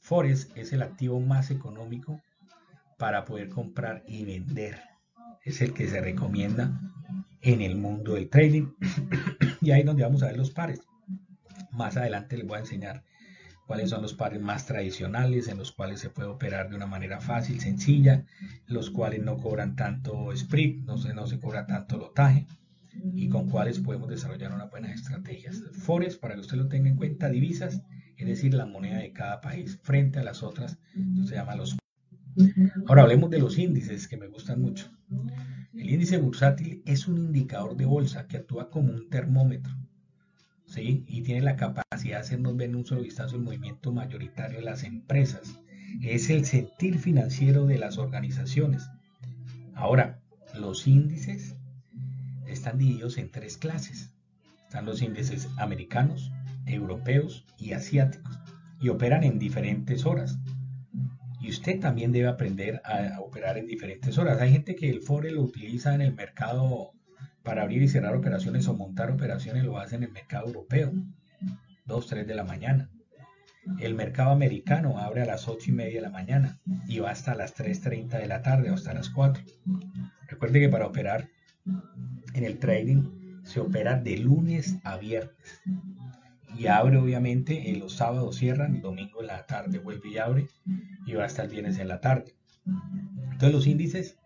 Forex 0.00 0.48
es 0.54 0.72
el 0.72 0.80
activo 0.80 1.20
más 1.20 1.50
económico 1.50 2.22
para 2.96 3.26
poder 3.26 3.50
comprar 3.50 4.04
y 4.06 4.24
vender. 4.24 4.80
Es 5.44 5.60
el 5.60 5.74
que 5.74 5.86
se 5.86 6.00
recomienda 6.00 6.80
en 7.42 7.60
el 7.60 7.76
mundo 7.76 8.14
del 8.14 8.30
trading. 8.30 8.72
y 9.60 9.72
ahí 9.72 9.80
es 9.80 9.86
donde 9.86 10.04
vamos 10.04 10.22
a 10.22 10.28
ver 10.28 10.38
los 10.38 10.50
pares. 10.50 10.80
Más 11.72 11.98
adelante 11.98 12.38
les 12.38 12.46
voy 12.46 12.56
a 12.56 12.60
enseñar 12.60 13.04
cuáles 13.66 13.90
son 13.90 14.02
los 14.02 14.14
pares 14.14 14.40
más 14.40 14.66
tradicionales 14.66 15.48
en 15.48 15.58
los 15.58 15.72
cuales 15.72 16.00
se 16.00 16.10
puede 16.10 16.28
operar 16.28 16.68
de 16.68 16.76
una 16.76 16.86
manera 16.86 17.20
fácil, 17.20 17.60
sencilla, 17.60 18.24
los 18.66 18.90
cuales 18.90 19.22
no 19.22 19.38
cobran 19.38 19.76
tanto 19.76 20.32
split, 20.32 20.84
no 20.84 20.98
se, 20.98 21.14
no 21.14 21.26
se 21.26 21.38
cobra 21.38 21.66
tanto 21.66 21.96
lotaje 21.96 22.46
y 23.14 23.28
con 23.28 23.48
cuáles 23.48 23.78
podemos 23.78 24.08
desarrollar 24.08 24.52
unas 24.52 24.70
buenas 24.70 24.92
estrategias. 24.92 25.62
Forex, 25.72 26.16
para 26.16 26.34
que 26.34 26.40
usted 26.40 26.56
lo 26.56 26.68
tenga 26.68 26.88
en 26.88 26.96
cuenta, 26.96 27.30
divisas, 27.30 27.82
es 28.16 28.26
decir, 28.26 28.54
la 28.54 28.66
moneda 28.66 28.98
de 28.98 29.12
cada 29.12 29.40
país 29.40 29.78
frente 29.82 30.18
a 30.18 30.22
las 30.22 30.42
otras, 30.42 30.78
se 31.24 31.34
llama 31.34 31.56
los. 31.56 31.76
Ahora 32.86 33.02
hablemos 33.02 33.30
de 33.30 33.38
los 33.38 33.58
índices 33.58 34.08
que 34.08 34.16
me 34.16 34.28
gustan 34.28 34.60
mucho. 34.60 34.90
El 35.74 35.90
índice 35.90 36.18
bursátil 36.18 36.82
es 36.86 37.08
un 37.08 37.18
indicador 37.18 37.76
de 37.76 37.86
bolsa 37.86 38.26
que 38.26 38.36
actúa 38.36 38.70
como 38.70 38.92
un 38.92 39.08
termómetro 39.08 39.72
¿sí? 40.72 41.04
y 41.06 41.22
tiene 41.22 41.42
la 41.42 41.56
capacidad 41.56 42.16
de 42.16 42.20
hacernos 42.20 42.56
ver 42.56 42.70
en 42.70 42.76
un 42.76 42.86
solo 42.86 43.02
vistazo 43.02 43.36
el 43.36 43.42
movimiento 43.42 43.92
mayoritario 43.92 44.58
de 44.58 44.64
las 44.64 44.84
empresas. 44.84 45.58
Es 46.00 46.30
el 46.30 46.46
sentir 46.46 46.98
financiero 46.98 47.66
de 47.66 47.78
las 47.78 47.98
organizaciones. 47.98 48.88
Ahora, 49.74 50.20
los 50.54 50.86
índices 50.86 51.56
están 52.46 52.78
divididos 52.78 53.18
en 53.18 53.30
tres 53.30 53.58
clases. 53.58 54.10
Están 54.64 54.86
los 54.86 55.02
índices 55.02 55.48
americanos, 55.58 56.32
europeos 56.66 57.44
y 57.58 57.72
asiáticos 57.72 58.38
y 58.80 58.88
operan 58.88 59.24
en 59.24 59.38
diferentes 59.38 60.04
horas. 60.06 60.38
Y 61.40 61.50
usted 61.50 61.80
también 61.80 62.12
debe 62.12 62.28
aprender 62.28 62.82
a, 62.84 63.20
operar 63.20 63.58
en 63.58 63.66
diferentes 63.66 64.18
horas. 64.18 64.40
Hay 64.40 64.52
gente 64.52 64.74
que 64.74 64.90
el 64.90 65.02
Forex 65.02 65.34
lo 65.34 65.42
utiliza 65.42 65.94
en 65.94 66.00
el 66.00 66.14
mercado 66.14 66.91
para 67.42 67.62
abrir 67.62 67.82
y 67.82 67.88
cerrar 67.88 68.14
operaciones 68.14 68.68
o 68.68 68.74
montar 68.74 69.10
operaciones, 69.10 69.64
lo 69.64 69.78
hace 69.78 69.96
en 69.96 70.04
el 70.04 70.12
mercado 70.12 70.46
europeo, 70.46 70.92
2, 71.86 72.06
3 72.06 72.26
de 72.26 72.34
la 72.34 72.44
mañana. 72.44 72.90
El 73.78 73.94
mercado 73.94 74.30
americano 74.30 74.98
abre 74.98 75.22
a 75.22 75.26
las 75.26 75.48
8 75.48 75.70
y 75.70 75.72
media 75.72 75.94
de 75.94 76.00
la 76.00 76.10
mañana 76.10 76.60
y 76.88 76.98
va 76.98 77.10
hasta 77.10 77.34
las 77.34 77.54
3.30 77.54 78.18
de 78.18 78.26
la 78.26 78.42
tarde 78.42 78.70
o 78.70 78.74
hasta 78.74 78.92
las 78.92 79.08
4. 79.10 79.42
Recuerde 80.28 80.60
que 80.60 80.68
para 80.68 80.86
operar 80.86 81.28
en 82.34 82.44
el 82.44 82.58
trading 82.58 83.42
se 83.44 83.60
opera 83.60 84.00
de 84.00 84.16
lunes 84.16 84.78
a 84.84 84.96
viernes 84.96 85.62
y 86.56 86.66
abre 86.66 86.98
obviamente 86.98 87.70
en 87.70 87.80
los 87.80 87.94
sábados 87.94 88.36
cierran, 88.36 88.80
domingo 88.80 89.20
en 89.20 89.28
la 89.28 89.46
tarde 89.46 89.78
vuelve 89.78 90.10
y 90.10 90.18
abre 90.18 90.48
y 91.06 91.14
va 91.14 91.24
hasta 91.24 91.42
el 91.42 91.48
viernes 91.48 91.78
en 91.78 91.88
la 91.88 92.00
tarde. 92.00 92.34
Entonces 93.24 93.52
los 93.52 93.66
índices, 93.66 94.16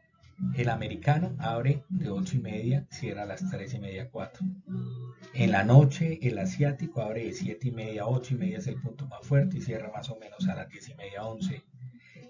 el 0.55 0.68
americano 0.68 1.35
abre 1.38 1.85
de 1.88 2.11
8 2.11 2.37
y 2.37 2.40
media, 2.40 2.87
cierra 2.90 3.22
a 3.22 3.27
las 3.27 3.49
3 3.51 3.75
y 3.75 3.81
media, 3.81 4.11
4. 4.11 4.46
En 5.35 5.51
la 5.51 5.64
noche 5.64 6.18
el 6.22 6.38
asiático 6.38 7.03
abre 7.03 7.25
de 7.25 7.33
7 7.33 7.68
y 7.68 7.72
media 7.72 8.03
a 8.03 8.09
8 8.09 8.35
y 8.35 8.38
media 8.38 8.59
es 8.59 8.66
el 8.66 8.81
punto 8.81 9.07
más 9.07 9.27
fuerte 9.27 9.59
y 9.59 9.61
cierra 9.61 9.90
más 9.92 10.11
o 10.11 10.18
menos 10.18 10.46
a 10.49 10.55
las 10.55 10.68
10 10.68 10.88
y 10.90 10.94
media, 10.94 11.25
11. 11.25 11.62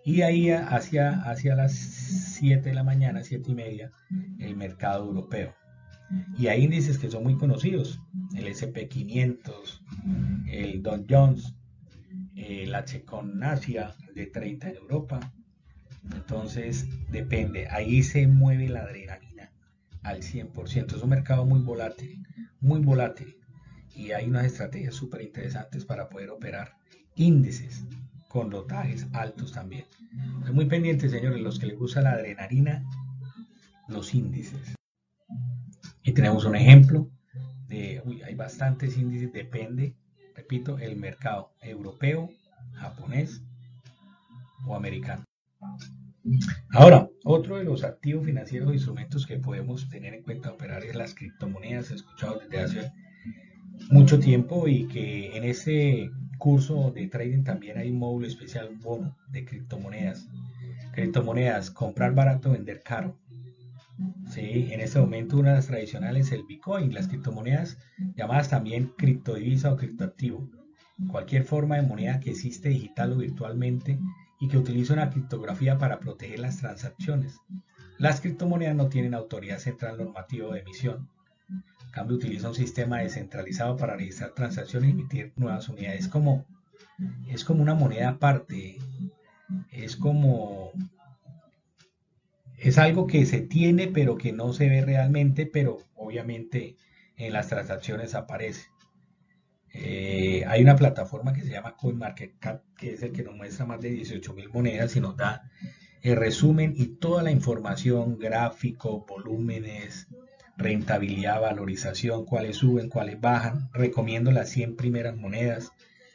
Y 0.05 0.23
ahí 0.23 0.51
hacia, 0.51 1.21
hacia 1.23 1.57
las 1.57 1.73
7 1.73 2.69
de 2.69 2.75
la 2.75 2.85
mañana, 2.85 3.25
7 3.25 3.51
y 3.51 3.55
media, 3.55 3.91
el 4.39 4.57
mercado 4.57 5.05
europeo. 5.05 5.53
Y 6.39 6.47
hay 6.47 6.65
índices 6.65 6.99
que 6.99 7.11
son 7.11 7.25
muy 7.25 7.37
conocidos, 7.37 8.01
el 8.37 8.47
SP500, 8.47 9.83
el 10.47 10.83
Dow 10.83 11.05
Jones, 11.09 11.55
el 12.37 12.75
H-Con 12.75 13.43
Asia, 13.43 13.95
el 14.09 14.15
de 14.15 14.27
30 14.27 14.71
en 14.71 14.77
Europa. 14.77 15.21
Entonces, 16.15 16.87
depende, 17.11 17.69
ahí 17.69 18.03
se 18.03 18.27
mueve 18.27 18.69
la 18.69 18.83
adrenalina 18.83 19.53
al 20.03 20.23
100%. 20.23 20.97
Es 20.97 21.03
un 21.03 21.11
mercado 21.11 21.45
muy 21.45 21.61
volátil, 21.61 22.27
muy 22.61 22.81
volátil. 22.81 23.37
Y 23.95 24.13
hay 24.13 24.27
unas 24.29 24.45
estrategias 24.45 24.95
súper 24.95 25.23
interesantes 25.23 25.85
para 25.85 26.09
poder 26.09 26.31
operar 26.31 26.77
índices 27.15 27.83
con 28.29 28.51
lotajes 28.51 29.07
altos 29.13 29.53
también. 29.53 29.87
muy 30.53 30.67
pendiente, 30.67 31.09
señores, 31.09 31.41
los 31.41 31.59
que 31.59 31.67
les 31.67 31.79
gusta 31.79 32.03
la 32.03 32.13
adrenalina, 32.13 32.85
los 33.89 34.15
índices. 34.15 34.75
Y 36.03 36.13
tenemos 36.13 36.45
un 36.45 36.55
ejemplo 36.55 37.11
de, 37.69 38.03
uy, 38.05 38.23
hay 38.23 38.35
bastantes 38.35 38.97
índices, 38.97 39.33
depende, 39.33 39.97
repito, 40.35 40.79
el 40.79 40.97
mercado 40.97 41.53
europeo, 41.61 42.31
japonés 42.75 43.43
o 44.67 44.77
americano. 44.77 45.26
Ahora, 46.71 47.09
otro 47.25 47.57
de 47.57 47.65
los 47.65 47.85
activos 47.85 48.25
financieros 48.25 48.69
o 48.69 48.75
instrumentos 48.75 49.27
que 49.27 49.39
podemos 49.39 49.89
tener 49.89 50.15
en 50.15 50.23
cuenta 50.23 50.51
operar 50.51 50.85
es 50.85 50.95
las 50.97 51.15
criptomonedas. 51.15 51.91
Escuchado 51.91 52.41
desde 52.41 52.61
hace 52.61 52.93
mucho 53.91 54.19
tiempo 54.19 54.67
y 54.69 54.87
que 54.89 55.37
en 55.37 55.45
este 55.45 56.11
curso 56.39 56.91
de 56.91 57.07
trading 57.07 57.45
también 57.45 57.79
hay 57.79 57.91
un 57.91 57.99
módulo 57.99 58.27
especial, 58.27 58.71
bono 58.83 59.17
de 59.31 59.45
criptomonedas. 59.45 60.29
Criptomonedas, 60.93 61.71
comprar 61.71 62.15
barato, 62.15 62.53
vender 62.53 62.83
caro. 62.83 63.17
Sí, 64.29 64.69
en 64.71 64.81
este 64.81 64.99
momento 64.99 65.39
una 65.39 65.51
de 65.51 65.57
las 65.57 65.69
tradicionales 65.69 66.27
es 66.27 66.33
el 66.33 66.45
Bitcoin, 66.45 66.93
las 66.93 67.09
criptomonedas 67.09 67.79
llamadas 68.15 68.51
también 68.51 68.93
criptodivisa 68.99 69.73
o 69.73 69.77
criptoactivo. 69.77 70.51
Cualquier 71.11 71.45
forma 71.45 71.77
de 71.77 71.83
moneda 71.83 72.21
que 72.21 72.31
existe 72.31 72.69
digital 72.69 73.13
o 73.13 73.17
virtualmente 73.19 73.99
y 74.41 74.49
que 74.49 74.59
utiliza 74.59 74.95
una 74.95 75.11
criptografía 75.11 75.79
para 75.79 75.99
proteger 75.99 76.41
las 76.41 76.59
transacciones. 76.59 77.41
Las 77.99 78.21
criptomonedas 78.21 78.77
no 78.77 78.89
tienen 78.89 79.15
autoridad 79.15 79.59
central 79.59 79.99
normativa 79.99 80.53
de 80.53 80.61
emisión. 80.61 81.09
En 81.49 81.91
cambio, 81.91 82.17
utiliza 82.17 82.49
un 82.49 82.55
sistema 82.55 82.99
descentralizado 82.99 83.77
para 83.77 83.97
realizar 83.97 84.33
transacciones 84.35 84.91
y 84.91 84.93
emitir 84.93 85.33
nuevas 85.37 85.69
unidades. 85.69 86.09
Como, 86.09 86.45
es 87.27 87.45
como 87.45 87.63
una 87.63 87.75
moneda 87.75 88.11
aparte. 88.11 88.79
Es 89.71 89.97
como 89.97 90.73
es 92.59 92.79
algo 92.79 93.07
que 93.07 93.27
se 93.27 93.41
tiene 93.41 93.89
pero 93.89 94.17
que 94.17 94.33
no 94.33 94.53
se 94.53 94.69
ve 94.69 94.85
realmente, 94.85 95.47
pero 95.47 95.79
obviamente 95.95 96.77
en 97.17 97.33
las 97.33 97.49
transacciones 97.49 98.15
aparece. 98.15 98.69
Eh, 99.73 100.45
hay 100.47 100.63
una 100.63 100.77
plataforma 100.77 101.33
que 101.33 101.43
se 101.43 101.51
llama 101.51 101.77
CoinMarketCap, 101.77 102.63
que 102.77 102.95
es 102.95 103.03
el 103.03 103.13
que 103.13 103.23
nos 103.23 103.35
muestra 103.35 103.67
más 103.67 103.81
de 103.81 103.91
18 103.91 104.33
mil 104.35 104.49
monedas 104.49 104.97
y 104.97 105.01
nos 105.01 105.17
da 105.17 105.51
el 106.03 106.17
resumen 106.17 106.73
y 106.77 106.87
toda 106.99 107.23
la 107.23 107.31
información, 107.31 108.19
gráfico, 108.19 109.05
volúmenes, 109.07 110.09
rentabilidad, 110.57 111.41
valorización, 111.41 112.25
cuáles 112.25 112.57
suben, 112.57 112.89
cuáles 112.89 113.21
bajan. 113.21 113.69
Recomiendo 113.73 114.31
las 114.31 114.49
100 114.51 114.77
primeras 114.77 115.17
monedas, 115.17 115.73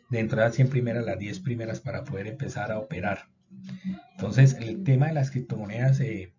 dentro 0.09 0.39
de 0.39 0.45
las 0.45 0.55
100 0.55 0.69
primeras, 0.69 1.05
las 1.05 1.19
10 1.19 1.39
primeras 1.41 1.79
para 1.81 2.03
poder 2.03 2.27
empezar 2.27 2.71
a 2.71 2.79
operar. 2.79 3.27
Entonces, 4.13 4.53
el 4.53 4.83
tema 4.83 5.07
de 5.07 5.13
las 5.13 5.31
criptomonedas 5.31 5.99
eh, 5.99 6.33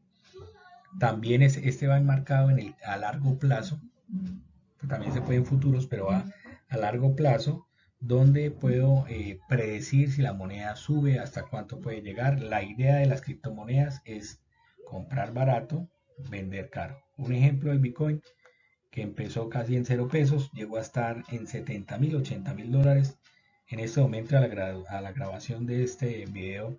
también 0.99 1.43
es, 1.43 1.57
este 1.57 1.87
va 1.87 1.99
enmarcado 1.99 2.51
en 2.51 2.59
el, 2.59 2.75
a 2.85 2.97
largo 2.97 3.39
plazo, 3.39 3.81
también 4.89 5.13
se 5.13 5.21
puede 5.21 5.39
en 5.39 5.47
futuros, 5.47 5.87
pero 5.87 6.07
va 6.07 6.25
a 6.73 6.79
largo 6.79 7.15
plazo, 7.15 7.67
donde 8.01 8.51
puedo 8.51 9.07
eh, 9.09 9.39
predecir 9.49 10.11
si 10.11 10.23
la 10.23 10.33
moneda 10.33 10.75
sube, 10.77 11.19
hasta 11.19 11.45
cuánto 11.45 11.81
puede 11.81 12.03
llegar. 12.03 12.43
La 12.43 12.63
idea 12.63 12.97
de 12.97 13.07
las 13.07 13.23
criptomonedas 13.23 14.03
es 14.05 14.41
comprar 14.85 15.33
barato, 15.33 15.89
vender 16.31 16.71
caro. 16.71 16.99
Un 17.17 17.33
ejemplo 17.33 17.71
del 17.71 17.79
Bitcoin, 17.79 18.21
que 18.91 19.03
empezó 19.03 19.49
casi 19.49 19.77
en 19.77 19.85
cero 19.85 20.09
pesos, 20.11 20.51
llegó 20.53 20.77
a 20.79 20.83
estar 20.83 21.23
en 21.31 21.47
70 21.47 21.99
mil, 21.99 22.17
80 22.17 22.55
mil 22.55 22.73
dólares 22.73 23.19
en 23.73 23.81
este 23.81 24.03
momento 24.03 24.37
a 24.37 24.41
la, 24.41 25.13
grabación 25.13 25.65
de 25.65 25.83
este 25.83 26.27
video 26.27 26.77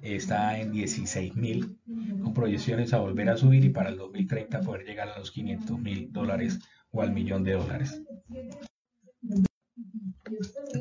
está 0.00 0.58
en 0.58 0.72
16.000 0.72 2.22
con 2.22 2.32
proyecciones 2.32 2.94
a 2.94 2.98
volver 2.98 3.28
a 3.28 3.36
subir 3.36 3.62
y 3.66 3.68
para 3.68 3.90
el 3.90 3.98
2030 3.98 4.62
poder 4.62 4.86
llegar 4.86 5.10
a 5.10 5.18
los 5.18 5.30
500 5.30 5.78
mil 5.78 6.10
dólares 6.10 6.60
o 6.92 7.02
al 7.02 7.12
millón 7.12 7.44
de 7.44 7.52
dólares. 7.52 8.00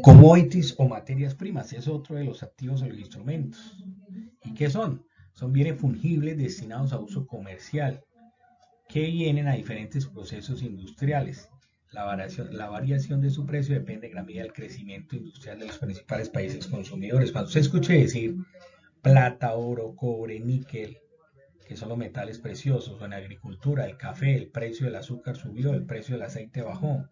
Commodities 0.04 0.76
o 0.78 0.88
materias 0.88 1.36
primas 1.36 1.74
es 1.74 1.88
otro 1.88 2.16
de 2.16 2.24
los 2.24 2.44
activos 2.44 2.82
o 2.82 2.88
instrumentos. 2.88 3.78
¿Y 4.44 4.54
qué 4.54 4.70
son? 4.70 5.06
Son 5.34 5.52
bienes 5.54 5.80
fungibles 5.80 6.38
destinados 6.38 6.94
a 6.94 7.00
uso 7.00 7.26
comercial 7.28 8.04
que 8.90 9.02
vienen 9.02 9.48
a 9.48 9.56
diferentes 9.56 10.06
procesos 10.06 10.62
industriales. 10.62 11.50
La 11.92 12.04
variación, 12.70 13.22
de 13.22 13.30
su 13.30 13.46
precio 13.46 13.76
depende 13.76 14.08
de 14.08 14.14
gran 14.14 14.26
medida 14.26 14.44
del 14.44 14.54
crecimiento 14.54 15.16
industrial 15.16 15.60
de 15.60 15.68
los 15.68 15.78
principales 15.78 16.30
países 16.30 16.68
consumidores. 16.68 17.32
Cuando 17.32 17.48
usted 17.48 17.62
escuche 17.62 17.94
decir 17.94 18.36
plata, 19.02 19.56
oro, 19.56 19.96
cobre, 19.96 20.40
níquel, 20.40 20.98
que 21.66 21.78
son 21.78 21.90
los 21.90 21.98
metales 21.98 22.40
preciosos, 22.40 23.02
o 23.02 23.06
en 23.06 23.14
agricultura, 23.14 23.86
el 23.86 23.98
café, 23.98 24.36
el 24.36 24.50
precio 24.50 24.86
del 24.86 24.96
azúcar 24.96 25.36
subió, 25.38 25.74
el 25.74 25.86
precio 25.86 26.16
del 26.16 26.26
aceite 26.26 26.62
bajó, 26.62 27.10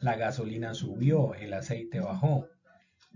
la 0.00 0.16
gasolina 0.16 0.74
subió, 0.74 1.34
el 1.34 1.52
aceite 1.52 2.00
bajó. 2.00 2.48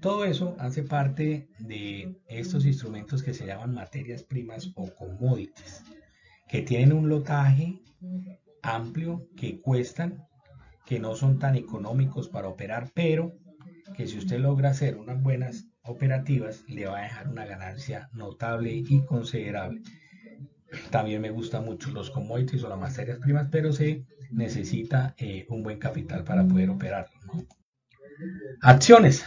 Todo 0.00 0.24
eso 0.24 0.56
hace 0.58 0.82
parte 0.82 1.48
de 1.58 2.20
estos 2.26 2.64
instrumentos 2.66 3.22
que 3.22 3.35
se 3.35 3.46
llaman 3.46 3.74
materias 3.74 4.22
primas 4.22 4.72
o 4.74 4.92
commodities, 4.94 5.85
que 6.48 6.62
tienen 6.62 6.92
un 6.92 7.08
lotaje 7.08 7.80
amplio, 8.62 9.28
que 9.37 9.61
cuestan, 9.61 10.26
que 10.87 10.98
no 10.98 11.14
son 11.14 11.38
tan 11.38 11.54
económicos 11.56 12.28
para 12.28 12.48
operar, 12.48 12.90
pero 12.94 13.32
que 13.96 14.06
si 14.06 14.18
usted 14.18 14.40
logra 14.40 14.70
hacer 14.70 14.96
unas 14.96 15.22
buenas 15.22 15.66
operativas, 15.85 16.64
le 16.68 16.87
va 16.87 16.98
a 16.98 17.02
dejar 17.02 17.28
una 17.28 17.44
ganancia 17.44 18.08
notable 18.12 18.72
y 18.72 19.04
considerable. 19.04 19.82
También 20.90 21.20
me 21.20 21.30
gustan 21.30 21.64
mucho 21.64 21.90
los 21.90 22.11
commodities 22.11 22.64
o 22.64 22.68
las 22.68 22.78
materias 22.78 23.18
primas, 23.18 23.48
pero 23.50 23.72
se 23.72 24.04
necesita 24.33 25.14
eh, 25.18 25.47
un 25.49 25.62
buen 25.62 25.79
capital 25.79 26.25
para 26.25 26.47
poder 26.47 26.71
operar. 26.71 27.09
Acciones. 28.61 29.25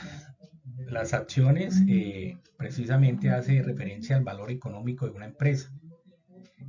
Las 0.88 1.14
acciones 1.14 1.82
eh, 1.88 2.38
precisamente 2.58 3.30
hace 3.30 3.62
referencia 3.62 4.16
al 4.16 4.24
valor 4.24 4.52
económico 4.52 5.06
de 5.06 5.14
una 5.14 5.26
empresa. 5.26 5.72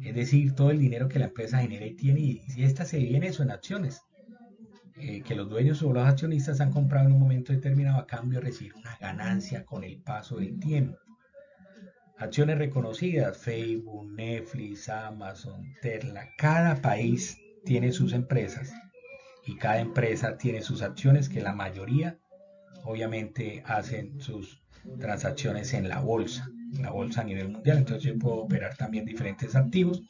Es 0.03 0.15
decir, 0.15 0.55
todo 0.55 0.71
el 0.71 0.79
dinero 0.79 1.09
que 1.09 1.19
la 1.19 1.27
empresa 1.27 1.59
genera 1.59 1.87
y 1.87 1.95
tiene, 1.95 2.21
y 2.21 2.39
si 2.49 2.65
esta 2.65 2.85
se 2.85 2.99
viene 2.99 3.29
eso 3.29 3.43
en 3.43 3.51
acciones, 3.51 4.03
eh, 4.99 5.23
que 5.23 5.35
los 5.35 5.49
dueños 5.49 5.83
o 5.83 5.93
los 5.93 6.07
accionistas 6.07 6.61
han 6.61 6.73
comprado 6.73 7.07
en 7.07 7.13
un 7.13 7.21
momento 7.21 7.53
determinado 7.53 7.99
a 7.99 8.07
cambio 8.07 8.41
de 8.41 8.47
recibir 8.47 8.75
una 8.75 8.97
ganancia 8.99 9.65
con 9.65 9.85
el 9.85 10.01
paso 10.01 10.37
del 10.37 10.59
tiempo. 10.59 10.99
Acciones 12.19 12.57
reconocidas, 12.57 13.37
Facebook, 13.37 14.11
Netflix, 14.13 14.89
Amazon, 14.89 15.75
Tesla, 15.83 16.31
cada 16.39 16.81
país 16.81 17.37
tiene 17.67 17.93
sus 17.93 18.15
empresas 18.15 18.73
y 19.45 19.57
cada 19.57 19.81
empresa 19.81 20.39
tiene 20.39 20.63
sus 20.63 20.81
acciones 20.83 21.29
que 21.29 21.43
la 21.43 21.53
mayoría 21.53 22.19
obviamente 22.85 23.63
hacen 23.67 24.21
sus 24.21 24.63
transacciones 25.01 25.75
en 25.75 25.89
la 25.89 25.99
bolsa, 25.99 26.49
en 26.73 26.83
la 26.83 26.91
bolsa 26.91 27.23
a 27.23 27.25
nivel 27.25 27.49
mundial, 27.49 27.79
entonces 27.79 28.05
yo 28.05 28.19
puedo 28.19 28.37
operar 28.37 28.77
también 28.77 29.05
diferentes 29.05 29.57
activos, 29.57 30.03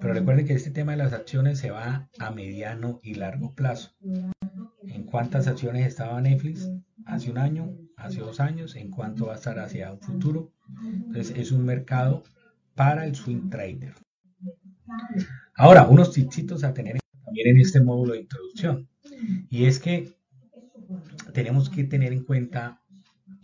pero 0.00 0.12
recuerden 0.12 0.46
que 0.46 0.54
este 0.54 0.72
tema 0.72 0.92
de 0.92 0.98
las 0.98 1.12
acciones 1.12 1.60
se 1.60 1.70
va 1.70 2.08
a 2.18 2.30
mediano 2.32 2.98
y 3.04 3.14
largo 3.14 3.54
plazo. 3.54 3.92
¿En 4.82 5.04
cuántas 5.04 5.46
acciones 5.46 5.86
estaba 5.86 6.20
Netflix 6.20 6.68
hace 7.04 7.30
un 7.30 7.38
año, 7.38 7.76
hace 7.96 8.20
dos 8.20 8.40
años? 8.40 8.74
¿En 8.74 8.90
cuánto 8.90 9.26
va 9.26 9.34
a 9.34 9.36
estar 9.36 9.60
hacia 9.60 9.92
un 9.92 10.00
futuro? 10.00 10.52
Entonces 10.82 11.36
es 11.36 11.52
un 11.52 11.64
mercado 11.64 12.24
para 12.74 13.06
el 13.06 13.14
swing 13.14 13.48
trader. 13.48 13.94
Ahora, 15.54 15.86
unos 15.86 16.12
tipsitos 16.12 16.64
a 16.64 16.72
tener 16.72 16.98
también 17.24 17.48
en 17.48 17.60
este 17.60 17.80
módulo 17.80 18.12
de 18.12 18.20
introducción. 18.20 18.88
Y 19.48 19.66
es 19.66 19.78
que 19.78 20.16
tenemos 21.32 21.70
que 21.70 21.84
tener 21.84 22.12
en 22.12 22.24
cuenta 22.24 22.80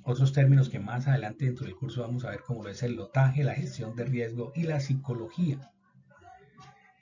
otros 0.04 0.32
términos 0.32 0.68
que 0.68 0.78
más 0.78 1.06
adelante 1.06 1.44
dentro 1.44 1.66
del 1.66 1.76
curso 1.76 2.02
vamos 2.02 2.24
a 2.24 2.30
ver 2.30 2.40
cómo 2.46 2.66
es 2.68 2.82
el 2.82 2.96
lotaje, 2.96 3.44
la 3.44 3.54
gestión 3.54 3.94
de 3.96 4.04
riesgo 4.04 4.52
y 4.54 4.64
la 4.64 4.80
psicología. 4.80 5.70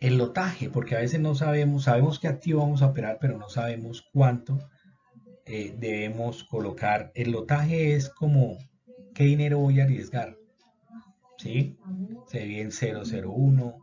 El 0.01 0.17
lotaje, 0.17 0.71
porque 0.71 0.97
a 0.97 1.01
veces 1.01 1.21
no 1.21 1.35
sabemos, 1.35 1.85
sabemos 1.85 2.19
qué 2.19 2.29
activo 2.29 2.61
vamos 2.61 2.83
a 2.83 2.87
operar, 2.87 3.19
pero 3.21 3.39
no 3.39 3.49
sabemos 3.49 4.09
cuánto 4.13 4.59
eh, 5.45 5.75
debemos 5.79 6.45
colocar. 6.45 7.13
El 7.15 7.33
lotaje 7.33 7.95
es 7.95 8.09
como 8.09 8.57
qué 9.15 9.25
dinero 9.25 9.59
voy 9.59 9.81
a 9.81 9.85
arriesgar. 9.85 10.37
¿Sí? 11.37 11.79
Se 12.27 12.39
ve 12.47 12.61
en 12.61 12.71
001, 12.71 13.79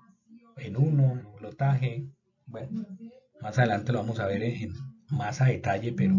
en 0.59 0.77
1, 0.77 1.11
en 1.11 1.41
lotaje. 1.41 2.07
Bueno, 2.45 2.85
más 3.41 3.57
adelante 3.57 3.91
lo 3.91 3.99
vamos 3.99 4.19
a 4.19 4.27
ver 4.27 4.43
en, 4.43 4.73
más 5.09 5.41
a 5.41 5.45
detalle, 5.45 5.93
pero 5.93 6.15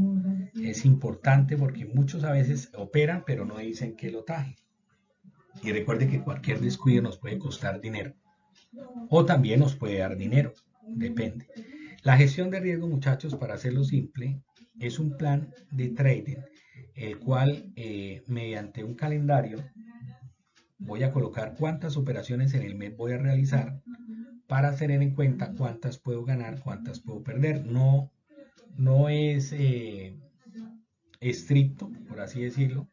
es 0.63 0.85
importante 0.85 1.57
porque 1.57 1.87
muchos 1.87 2.25
a 2.25 2.33
veces 2.33 2.71
operan, 2.75 3.25
pero 3.27 3.45
no 3.45 3.59
dicen 3.59 3.97
qué 3.97 4.11
lotaje. 4.11 4.57
Y 5.63 5.73
recuerde 5.73 6.09
que 6.09 6.23
cualquier 6.23 6.61
descuido 6.61 7.03
nos 7.03 7.19
puede 7.19 7.39
costar 7.39 7.81
dinero. 7.81 8.15
O 9.11 9.25
también 9.25 9.61
nos 9.61 9.75
puede 9.75 9.99
dar 9.99 10.17
dinero. 10.17 10.53
Depende. 10.87 11.47
La 12.03 12.17
gestión 12.17 12.51
de 12.51 12.61
riesgo, 12.61 12.89
muchachos, 12.89 13.35
para 13.35 13.55
hacerlo 13.55 13.85
simple, 13.85 14.41
es 14.79 14.99
un 14.99 15.17
plan 15.17 15.53
de 15.71 15.89
trading, 15.89 16.39
el 16.95 17.19
cual 17.19 17.73
eh, 17.77 18.23
mediante 18.27 18.85
un 18.85 18.95
calendario 18.95 19.65
voy 20.79 21.03
a 21.03 21.11
colocar 21.11 21.57
cuántas 21.59 21.97
operaciones 21.97 22.55
en 22.55 22.63
el 22.63 22.77
mes 22.77 22.97
voy 22.97 23.13
a 23.13 23.19
realizar 23.19 23.83
para 24.49 24.75
tener 24.75 25.03
en 25.03 25.15
cuenta 25.15 25.53
cuántas 25.53 25.99
puedo 25.99 26.25
ganar, 26.25 26.61
cuántas 26.61 27.01
puedo 27.01 27.23
perder. 27.23 27.65
No, 27.67 28.11
no 28.77 29.09
es 29.09 29.53
eh, 29.53 30.19
estricto, 31.21 31.91
por 32.09 32.21
así 32.21 32.43
decirlo, 32.43 32.89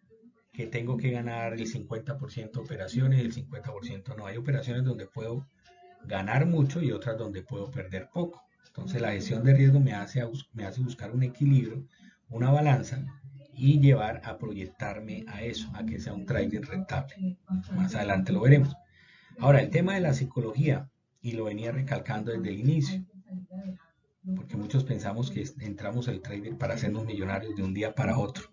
que 0.51 0.67
tengo 0.67 0.97
que 0.97 1.11
ganar 1.11 1.53
el 1.53 1.65
50% 1.65 2.51
de 2.51 2.59
operaciones, 2.59 3.21
el 3.21 3.33
50% 3.33 4.15
no. 4.15 4.27
Hay 4.27 4.37
operaciones 4.37 4.83
donde 4.83 5.07
puedo 5.07 5.47
ganar 6.05 6.45
mucho 6.45 6.81
y 6.81 6.91
otras 6.91 7.17
donde 7.17 7.41
puedo 7.41 7.71
perder 7.71 8.09
poco. 8.13 8.43
Entonces 8.67 9.01
la 9.01 9.13
gestión 9.13 9.43
de 9.43 9.53
riesgo 9.53 9.79
me 9.79 9.93
hace, 9.93 10.23
me 10.53 10.65
hace 10.65 10.81
buscar 10.81 11.11
un 11.11 11.23
equilibrio, 11.23 11.87
una 12.29 12.51
balanza 12.51 13.01
y 13.53 13.79
llevar 13.79 14.21
a 14.25 14.37
proyectarme 14.37 15.23
a 15.27 15.41
eso, 15.41 15.71
a 15.73 15.85
que 15.85 15.99
sea 15.99 16.13
un 16.13 16.25
trading 16.25 16.61
rentable. 16.61 17.37
Más 17.73 17.95
adelante 17.95 18.33
lo 18.33 18.41
veremos. 18.41 18.75
Ahora, 19.39 19.61
el 19.61 19.69
tema 19.69 19.93
de 19.93 20.01
la 20.01 20.13
psicología, 20.13 20.89
y 21.25 21.31
lo 21.31 21.45
venía 21.45 21.71
recalcando 21.71 22.31
desde 22.31 22.49
el 22.49 22.59
inicio, 22.59 23.03
porque 24.35 24.55
muchos 24.55 24.83
pensamos 24.83 25.31
que 25.31 25.43
entramos 25.59 26.07
al 26.07 26.21
trading 26.21 26.53
para 26.53 26.75
hacernos 26.75 27.03
millonarios 27.03 27.55
de 27.55 27.63
un 27.63 27.73
día 27.73 27.95
para 27.95 28.19
otro. 28.19 28.43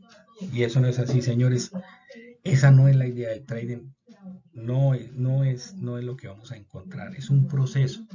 Y 0.40 0.62
eso 0.62 0.80
no 0.80 0.88
es 0.88 0.98
así, 0.98 1.20
señores. 1.20 1.70
Esa 2.44 2.70
no 2.70 2.88
es 2.88 2.96
la 2.96 3.06
idea 3.06 3.28
del 3.28 3.44
trading. 3.44 3.90
No, 4.54 4.92
no, 5.12 5.44
es, 5.44 5.74
no 5.74 5.98
es 5.98 6.04
lo 6.04 6.16
que 6.16 6.28
vamos 6.28 6.50
a 6.50 6.56
encontrar. 6.56 7.14
Es 7.14 7.28
un 7.28 7.46
proceso. 7.46 8.06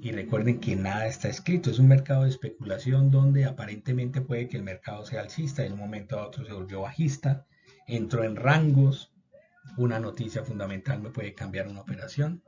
Y 0.00 0.10
recuerden 0.10 0.58
que 0.58 0.74
nada 0.74 1.06
está 1.06 1.28
escrito. 1.28 1.70
Es 1.70 1.78
un 1.78 1.86
mercado 1.86 2.24
de 2.24 2.30
especulación 2.30 3.12
donde 3.12 3.44
aparentemente 3.44 4.22
puede 4.22 4.48
que 4.48 4.56
el 4.56 4.64
mercado 4.64 5.06
sea 5.06 5.20
alcista. 5.20 5.62
De 5.62 5.70
un 5.70 5.78
momento 5.78 6.18
a 6.18 6.26
otro 6.26 6.44
se 6.44 6.52
volvió 6.52 6.80
bajista. 6.80 7.46
Entró 7.86 8.24
en 8.24 8.34
rangos. 8.34 9.12
Una 9.76 10.00
noticia 10.00 10.42
fundamental 10.42 11.00
me 11.00 11.10
puede 11.10 11.32
cambiar 11.32 11.68
una 11.68 11.82
operación. 11.82 12.42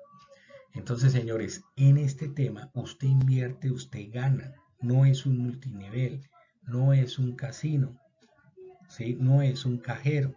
Entonces, 0.75 1.13
señores, 1.13 1.65
en 1.77 1.99
este 1.99 2.29
tema 2.29 2.71
usted 2.75 3.09
invierte, 3.09 3.71
usted 3.71 4.11
gana. 4.11 4.55
No 4.81 5.05
es 5.05 5.27
un 5.27 5.39
multinivel, 5.39 6.29
no 6.63 6.93
es 6.93 7.19
un 7.19 7.37
casino, 7.37 8.01
¿sí? 8.89 9.17
no 9.21 9.43
es 9.43 9.65
un 9.65 9.79
cajero. 9.79 10.35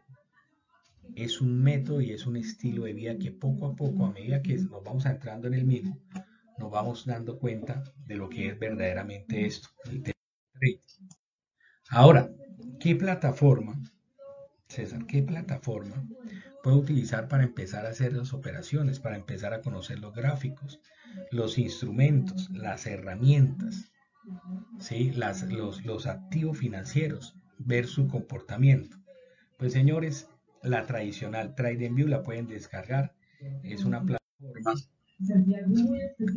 Es 1.16 1.40
un 1.40 1.64
método 1.64 2.02
y 2.02 2.12
es 2.12 2.26
un 2.26 2.36
estilo 2.36 2.84
de 2.84 2.94
vida 2.94 3.18
que 3.18 3.32
poco 3.32 3.68
a 3.68 3.76
poco, 3.76 4.06
a 4.06 4.12
medida 4.12 4.42
que 4.42 4.56
nos 4.58 4.84
vamos 4.84 5.06
entrando 5.06 5.48
en 5.48 5.54
el 5.54 5.66
mismo, 5.66 5.98
nos 6.58 6.72
vamos 6.72 7.06
dando 7.06 7.40
cuenta 7.40 7.84
de 8.06 8.16
lo 8.16 8.28
que 8.28 8.48
es 8.48 8.60
verdaderamente 8.60 9.46
esto. 9.46 9.70
Ahora, 11.90 12.30
¿qué 12.80 12.96
plataforma, 12.96 13.82
César, 14.68 15.06
qué 15.06 15.24
plataforma 15.24 16.04
puedo 16.66 16.80
utilizar 16.80 17.28
para 17.28 17.44
empezar 17.44 17.86
a 17.86 17.90
hacer 17.90 18.14
las 18.14 18.34
operaciones, 18.34 19.00
para 19.00 19.18
empezar 19.18 19.54
a 19.54 19.62
conocer 19.62 20.00
los 20.00 20.16
gráficos, 20.16 20.80
los 21.30 21.60
instrumentos, 21.60 22.50
las 22.50 22.88
herramientas, 22.88 23.92
¿sí? 24.80 25.12
las, 25.12 25.44
los, 25.44 25.86
los 25.86 26.08
activos 26.08 26.58
financieros, 26.58 27.36
ver 27.60 27.86
su 27.86 28.08
comportamiento. 28.08 28.98
Pues 29.60 29.74
señores, 29.74 30.28
la 30.64 30.88
tradicional 30.88 31.54
TradingView 31.54 32.08
la 32.08 32.24
pueden 32.24 32.48
descargar. 32.48 33.14
Es 33.62 33.86
una 33.86 34.04
plataforma 34.04 34.74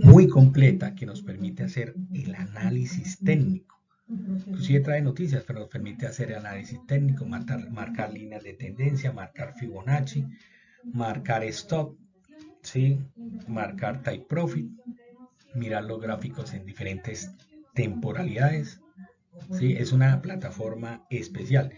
muy 0.04 0.28
completa 0.28 0.94
que 0.94 1.06
nos 1.06 1.22
permite 1.22 1.62
hacer 1.62 1.94
el 2.12 2.34
análisis 2.34 3.18
técnico 3.20 3.77
Inclusive 4.08 4.80
trae 4.80 5.02
noticias, 5.02 5.44
pero 5.46 5.60
nos 5.60 5.68
permite 5.68 6.06
hacer 6.06 6.34
análisis 6.34 6.78
técnico, 6.86 7.26
marcar, 7.26 7.70
marcar 7.70 8.12
líneas 8.12 8.42
de 8.42 8.54
tendencia, 8.54 9.12
marcar 9.12 9.54
Fibonacci, 9.54 10.24
marcar 10.84 11.44
stop, 11.44 11.96
¿sí? 12.62 12.98
marcar 13.46 14.02
type 14.02 14.24
profit, 14.26 14.70
mirar 15.54 15.84
los 15.84 16.00
gráficos 16.00 16.54
en 16.54 16.64
diferentes 16.64 17.30
temporalidades. 17.74 18.80
¿sí? 19.52 19.74
Es 19.74 19.92
una 19.92 20.22
plataforma 20.22 21.04
especial. 21.10 21.72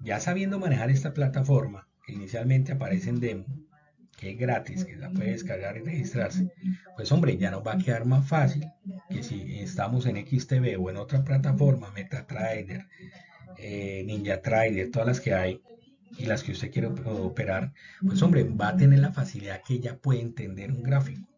Ya 0.00 0.20
sabiendo 0.20 0.60
manejar 0.60 0.90
esta 0.90 1.12
plataforma, 1.12 1.88
que 2.06 2.12
inicialmente 2.12 2.72
aparece 2.72 3.10
en 3.10 3.20
demo, 3.20 3.46
que 4.22 4.30
es 4.30 4.38
gratis, 4.38 4.84
que 4.84 4.94
la 4.94 5.10
puede 5.10 5.32
descargar 5.32 5.76
y 5.76 5.80
registrarse, 5.80 6.48
pues 6.94 7.10
hombre, 7.10 7.36
ya 7.36 7.50
nos 7.50 7.66
va 7.66 7.72
a 7.72 7.78
quedar 7.78 8.04
más 8.04 8.24
fácil 8.28 8.70
que 9.10 9.24
si 9.24 9.58
estamos 9.58 10.06
en 10.06 10.24
XTV 10.24 10.78
o 10.78 10.90
en 10.90 10.96
otra 10.96 11.24
plataforma, 11.24 11.90
MetaTrader, 11.90 12.86
eh, 13.58 14.90
todas 14.92 15.08
las 15.08 15.20
que 15.20 15.34
hay 15.34 15.60
y 16.16 16.26
las 16.26 16.44
que 16.44 16.52
usted 16.52 16.70
quiere 16.70 16.86
operar, 16.86 17.72
pues 18.00 18.22
hombre, 18.22 18.44
va 18.44 18.68
a 18.68 18.76
tener 18.76 19.00
la 19.00 19.10
facilidad 19.10 19.60
que 19.66 19.74
ella 19.74 19.98
puede 19.98 20.20
entender 20.20 20.70
un 20.70 20.84
gráfico. 20.84 21.28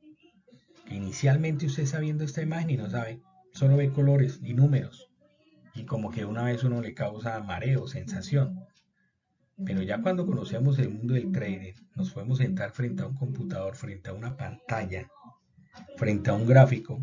Inicialmente 0.90 1.64
usted 1.64 1.84
está 1.84 2.00
viendo 2.00 2.22
esta 2.22 2.42
imagen 2.42 2.68
y 2.68 2.76
no 2.76 2.90
sabe, 2.90 3.22
solo 3.54 3.78
ve 3.78 3.92
colores 3.92 4.40
y 4.42 4.52
números. 4.52 5.08
Y 5.74 5.86
como 5.86 6.10
que 6.10 6.26
una 6.26 6.42
vez 6.42 6.64
uno 6.64 6.82
le 6.82 6.92
causa 6.92 7.40
mareo, 7.40 7.86
sensación. 7.86 8.63
Pero 9.64 9.82
ya 9.82 10.02
cuando 10.02 10.26
conocemos 10.26 10.78
el 10.78 10.90
mundo 10.90 11.14
del 11.14 11.30
trading, 11.30 11.74
nos 11.94 12.10
podemos 12.10 12.38
sentar 12.38 12.72
frente 12.72 13.02
a 13.02 13.06
un 13.06 13.14
computador, 13.14 13.76
frente 13.76 14.10
a 14.10 14.14
una 14.14 14.36
pantalla, 14.36 15.08
frente 15.96 16.30
a 16.30 16.34
un 16.34 16.46
gráfico, 16.46 17.00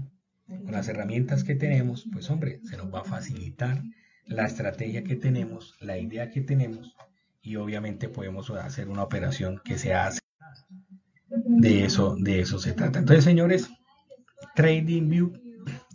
con 0.48 0.72
las 0.72 0.88
herramientas 0.90 1.44
que 1.44 1.56
tenemos, 1.56 2.06
pues 2.12 2.30
hombre, 2.30 2.60
se 2.64 2.78
nos 2.78 2.94
va 2.94 3.02
a 3.02 3.06
facilitar 3.06 3.82
la 4.26 4.46
estrategia 4.46 5.04
que 5.04 5.16
tenemos, 5.16 5.76
la 5.80 5.98
idea 5.98 6.30
que 6.30 6.42
tenemos 6.42 6.96
y 7.42 7.56
obviamente 7.56 8.10
podemos 8.10 8.50
hacer 8.52 8.90
una 8.90 9.04
operación 9.04 9.62
que 9.64 9.78
sea 9.78 10.08
hace. 10.08 10.20
De 11.30 11.86
eso, 11.86 12.16
de 12.20 12.42
eso 12.42 12.60
se 12.60 12.74
trata. 12.74 13.00
Entonces, 13.00 13.24
señores, 13.24 13.70
TradingView, 14.56 15.32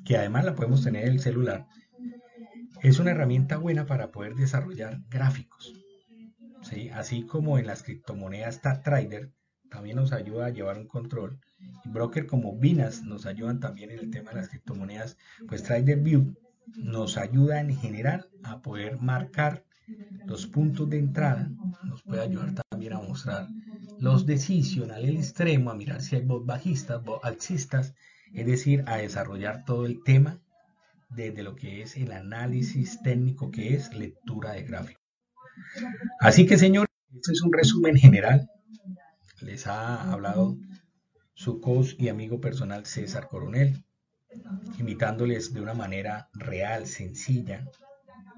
que 0.05 0.17
además 0.17 0.45
la 0.45 0.55
podemos 0.55 0.83
tener 0.83 1.05
en 1.05 1.13
el 1.13 1.21
celular, 1.21 1.67
es 2.83 2.99
una 2.99 3.11
herramienta 3.11 3.59
buena 3.59 3.87
para 3.87 4.11
poder 4.11 4.35
desarrollar 4.35 5.01
gráficos. 5.09 5.86
Así 6.93 7.23
como 7.23 7.59
en 7.59 7.67
las 7.67 7.83
criptomonedas 7.83 8.61
Trader 8.61 9.31
también 9.71 9.97
nos 9.97 10.13
ayuda 10.13 10.47
a 10.47 10.51
llevar 10.51 10.79
un 10.79 10.87
control. 10.87 11.39
Y 11.85 11.89
broker 11.89 12.27
como 12.27 12.57
Binance 12.57 13.05
nos 13.05 13.27
ayudan 13.27 13.61
también 13.61 13.91
en 13.91 13.99
el 14.01 14.11
tema 14.11 14.31
de 14.31 14.37
las 14.37 14.49
criptomonedas. 14.49 15.17
Pues 15.49 15.63
TraderView 15.63 16.35
nos 16.77 17.17
ayuda 17.17 17.61
en 17.61 17.77
general 17.77 18.29
a 18.43 18.61
poder 18.63 19.01
marcar 19.01 19.65
los 20.25 20.47
puntos 20.47 20.91
de 20.91 20.99
entrada. 20.99 21.51
Nos 21.85 22.03
puede 22.03 22.23
ayudar 22.23 22.55
también 22.71 22.95
a 22.95 23.01
mostrar 23.01 23.49
los 23.99 24.27
decision 24.27 24.91
al 24.91 25.05
extremo, 25.09 25.71
a 25.71 25.75
mirar 25.75 26.03
si 26.03 26.17
hay 26.17 26.23
voz 26.23 26.45
bajistas, 26.45 27.03
voz 27.03 27.21
alcistas. 27.25 27.95
Es 28.33 28.47
decir, 28.47 28.85
a 28.87 28.97
desarrollar 28.97 29.65
todo 29.65 29.87
el 29.87 30.03
tema 30.03 30.41
desde 31.11 31.43
lo 31.43 31.55
que 31.55 31.83
es 31.83 31.97
el 31.97 32.13
análisis 32.13 33.01
técnico 33.03 33.51
que 33.51 33.75
es 33.75 33.95
lectura 33.95 34.53
de 34.53 34.65
gráficos. 34.65 35.06
Así 36.21 36.47
que 36.47 36.59
señores, 36.59 36.91
este 37.15 37.33
es 37.33 37.43
un 37.43 37.53
resumen 37.53 37.97
general. 37.97 38.51
Les 39.41 39.67
ha 39.67 40.13
hablado 40.13 40.57
su 41.35 41.61
coach 41.61 41.95
y 41.99 42.09
amigo 42.09 42.41
personal 42.41 42.87
César 42.87 43.29
Coronel, 43.29 43.85
invitándoles 44.79 45.53
de 45.53 45.61
una 45.61 45.75
manera 45.75 46.29
real, 46.33 46.87
sencilla, 46.87 47.67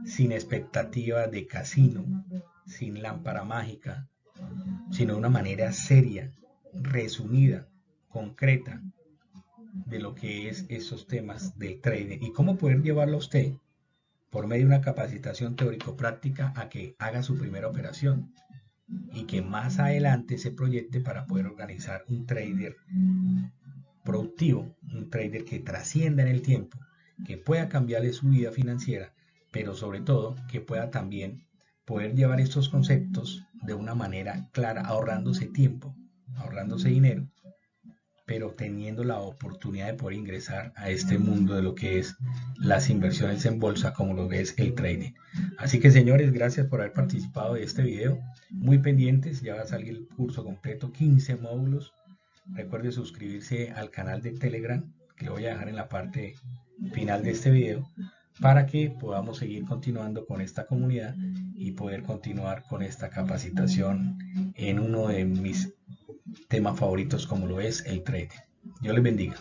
sin 0.04 0.32
expectativa 0.32 1.26
de 1.26 1.46
casino, 1.46 2.04
sin 2.66 3.02
lámpara 3.02 3.44
mágica, 3.44 4.08
sino 4.90 5.14
de 5.14 5.18
una 5.18 5.28
manera 5.28 5.72
seria, 5.72 6.32
resumida, 6.72 7.68
concreta, 8.08 8.82
de 9.86 9.98
lo 9.98 10.14
que 10.14 10.48
es 10.48 10.66
esos 10.68 11.06
temas 11.06 11.58
del 11.58 11.80
trading 11.80 12.18
y 12.20 12.32
cómo 12.32 12.56
poder 12.56 12.82
llevarlo 12.82 13.16
a 13.16 13.18
usted 13.18 13.52
por 14.30 14.46
medio 14.46 14.68
de 14.68 14.74
una 14.74 14.80
capacitación 14.80 15.56
teórico-práctica 15.56 16.52
a 16.56 16.68
que 16.68 16.94
haga 16.98 17.22
su 17.22 17.38
primera 17.38 17.68
operación 17.68 18.32
y 19.12 19.24
que 19.24 19.42
más 19.42 19.78
adelante 19.78 20.38
se 20.38 20.50
proyecte 20.50 21.00
para 21.00 21.26
poder 21.26 21.46
organizar 21.46 22.04
un 22.08 22.26
trader 22.26 22.76
productivo, 24.04 24.74
un 24.92 25.10
trader 25.10 25.44
que 25.44 25.58
trascienda 25.58 26.22
en 26.22 26.28
el 26.28 26.42
tiempo, 26.42 26.78
que 27.26 27.36
pueda 27.36 27.68
cambiarle 27.68 28.12
su 28.12 28.28
vida 28.28 28.52
financiera, 28.52 29.12
pero 29.50 29.74
sobre 29.74 30.00
todo 30.00 30.36
que 30.50 30.60
pueda 30.60 30.90
también 30.90 31.46
poder 31.84 32.14
llevar 32.14 32.40
estos 32.40 32.68
conceptos 32.68 33.44
de 33.62 33.74
una 33.74 33.94
manera 33.94 34.48
clara, 34.52 34.82
ahorrándose 34.82 35.46
tiempo, 35.46 35.94
ahorrándose 36.36 36.88
dinero 36.88 37.28
pero 38.28 38.50
teniendo 38.50 39.04
la 39.04 39.20
oportunidad 39.20 39.86
de 39.86 39.94
poder 39.94 40.18
ingresar 40.18 40.70
a 40.76 40.90
este 40.90 41.16
mundo 41.16 41.54
de 41.54 41.62
lo 41.62 41.74
que 41.74 41.98
es 41.98 42.14
las 42.58 42.90
inversiones 42.90 43.44
en 43.46 43.58
bolsa 43.58 43.92
como 43.92 44.14
lo 44.14 44.30
es 44.32 44.54
el 44.58 44.74
trading. 44.74 45.12
Así 45.58 45.80
que 45.80 45.90
señores, 45.90 46.32
gracias 46.32 46.66
por 46.66 46.80
haber 46.80 46.92
participado 46.92 47.54
de 47.54 47.62
este 47.62 47.82
video. 47.82 48.18
Muy 48.50 48.78
pendientes, 48.78 49.42
ya 49.42 49.54
va 49.56 49.62
a 49.62 49.66
salir 49.66 49.90
el 49.90 50.08
curso 50.08 50.44
completo, 50.44 50.92
15 50.92 51.36
módulos. 51.36 51.92
Recuerde 52.46 52.92
suscribirse 52.92 53.72
al 53.72 53.90
canal 53.90 54.22
de 54.22 54.32
Telegram, 54.32 54.92
que 55.16 55.26
lo 55.26 55.32
voy 55.32 55.46
a 55.46 55.50
dejar 55.50 55.68
en 55.68 55.76
la 55.76 55.88
parte 55.88 56.34
final 56.92 57.22
de 57.22 57.30
este 57.30 57.50
video, 57.50 57.88
para 58.40 58.66
que 58.66 58.90
podamos 58.90 59.38
seguir 59.38 59.64
continuando 59.64 60.26
con 60.26 60.40
esta 60.40 60.66
comunidad 60.66 61.14
y 61.54 61.72
poder 61.72 62.02
continuar 62.02 62.64
con 62.68 62.82
esta 62.82 63.10
capacitación 63.10 64.18
en 64.54 64.78
uno 64.78 65.08
de 65.08 65.24
mis 65.24 65.74
temas 66.48 66.78
favoritos 66.78 67.26
como 67.26 67.46
lo 67.46 67.60
es 67.60 67.84
el 67.86 68.02
trading. 68.02 68.28
Dios 68.80 68.94
les 68.94 69.04
bendiga. 69.04 69.36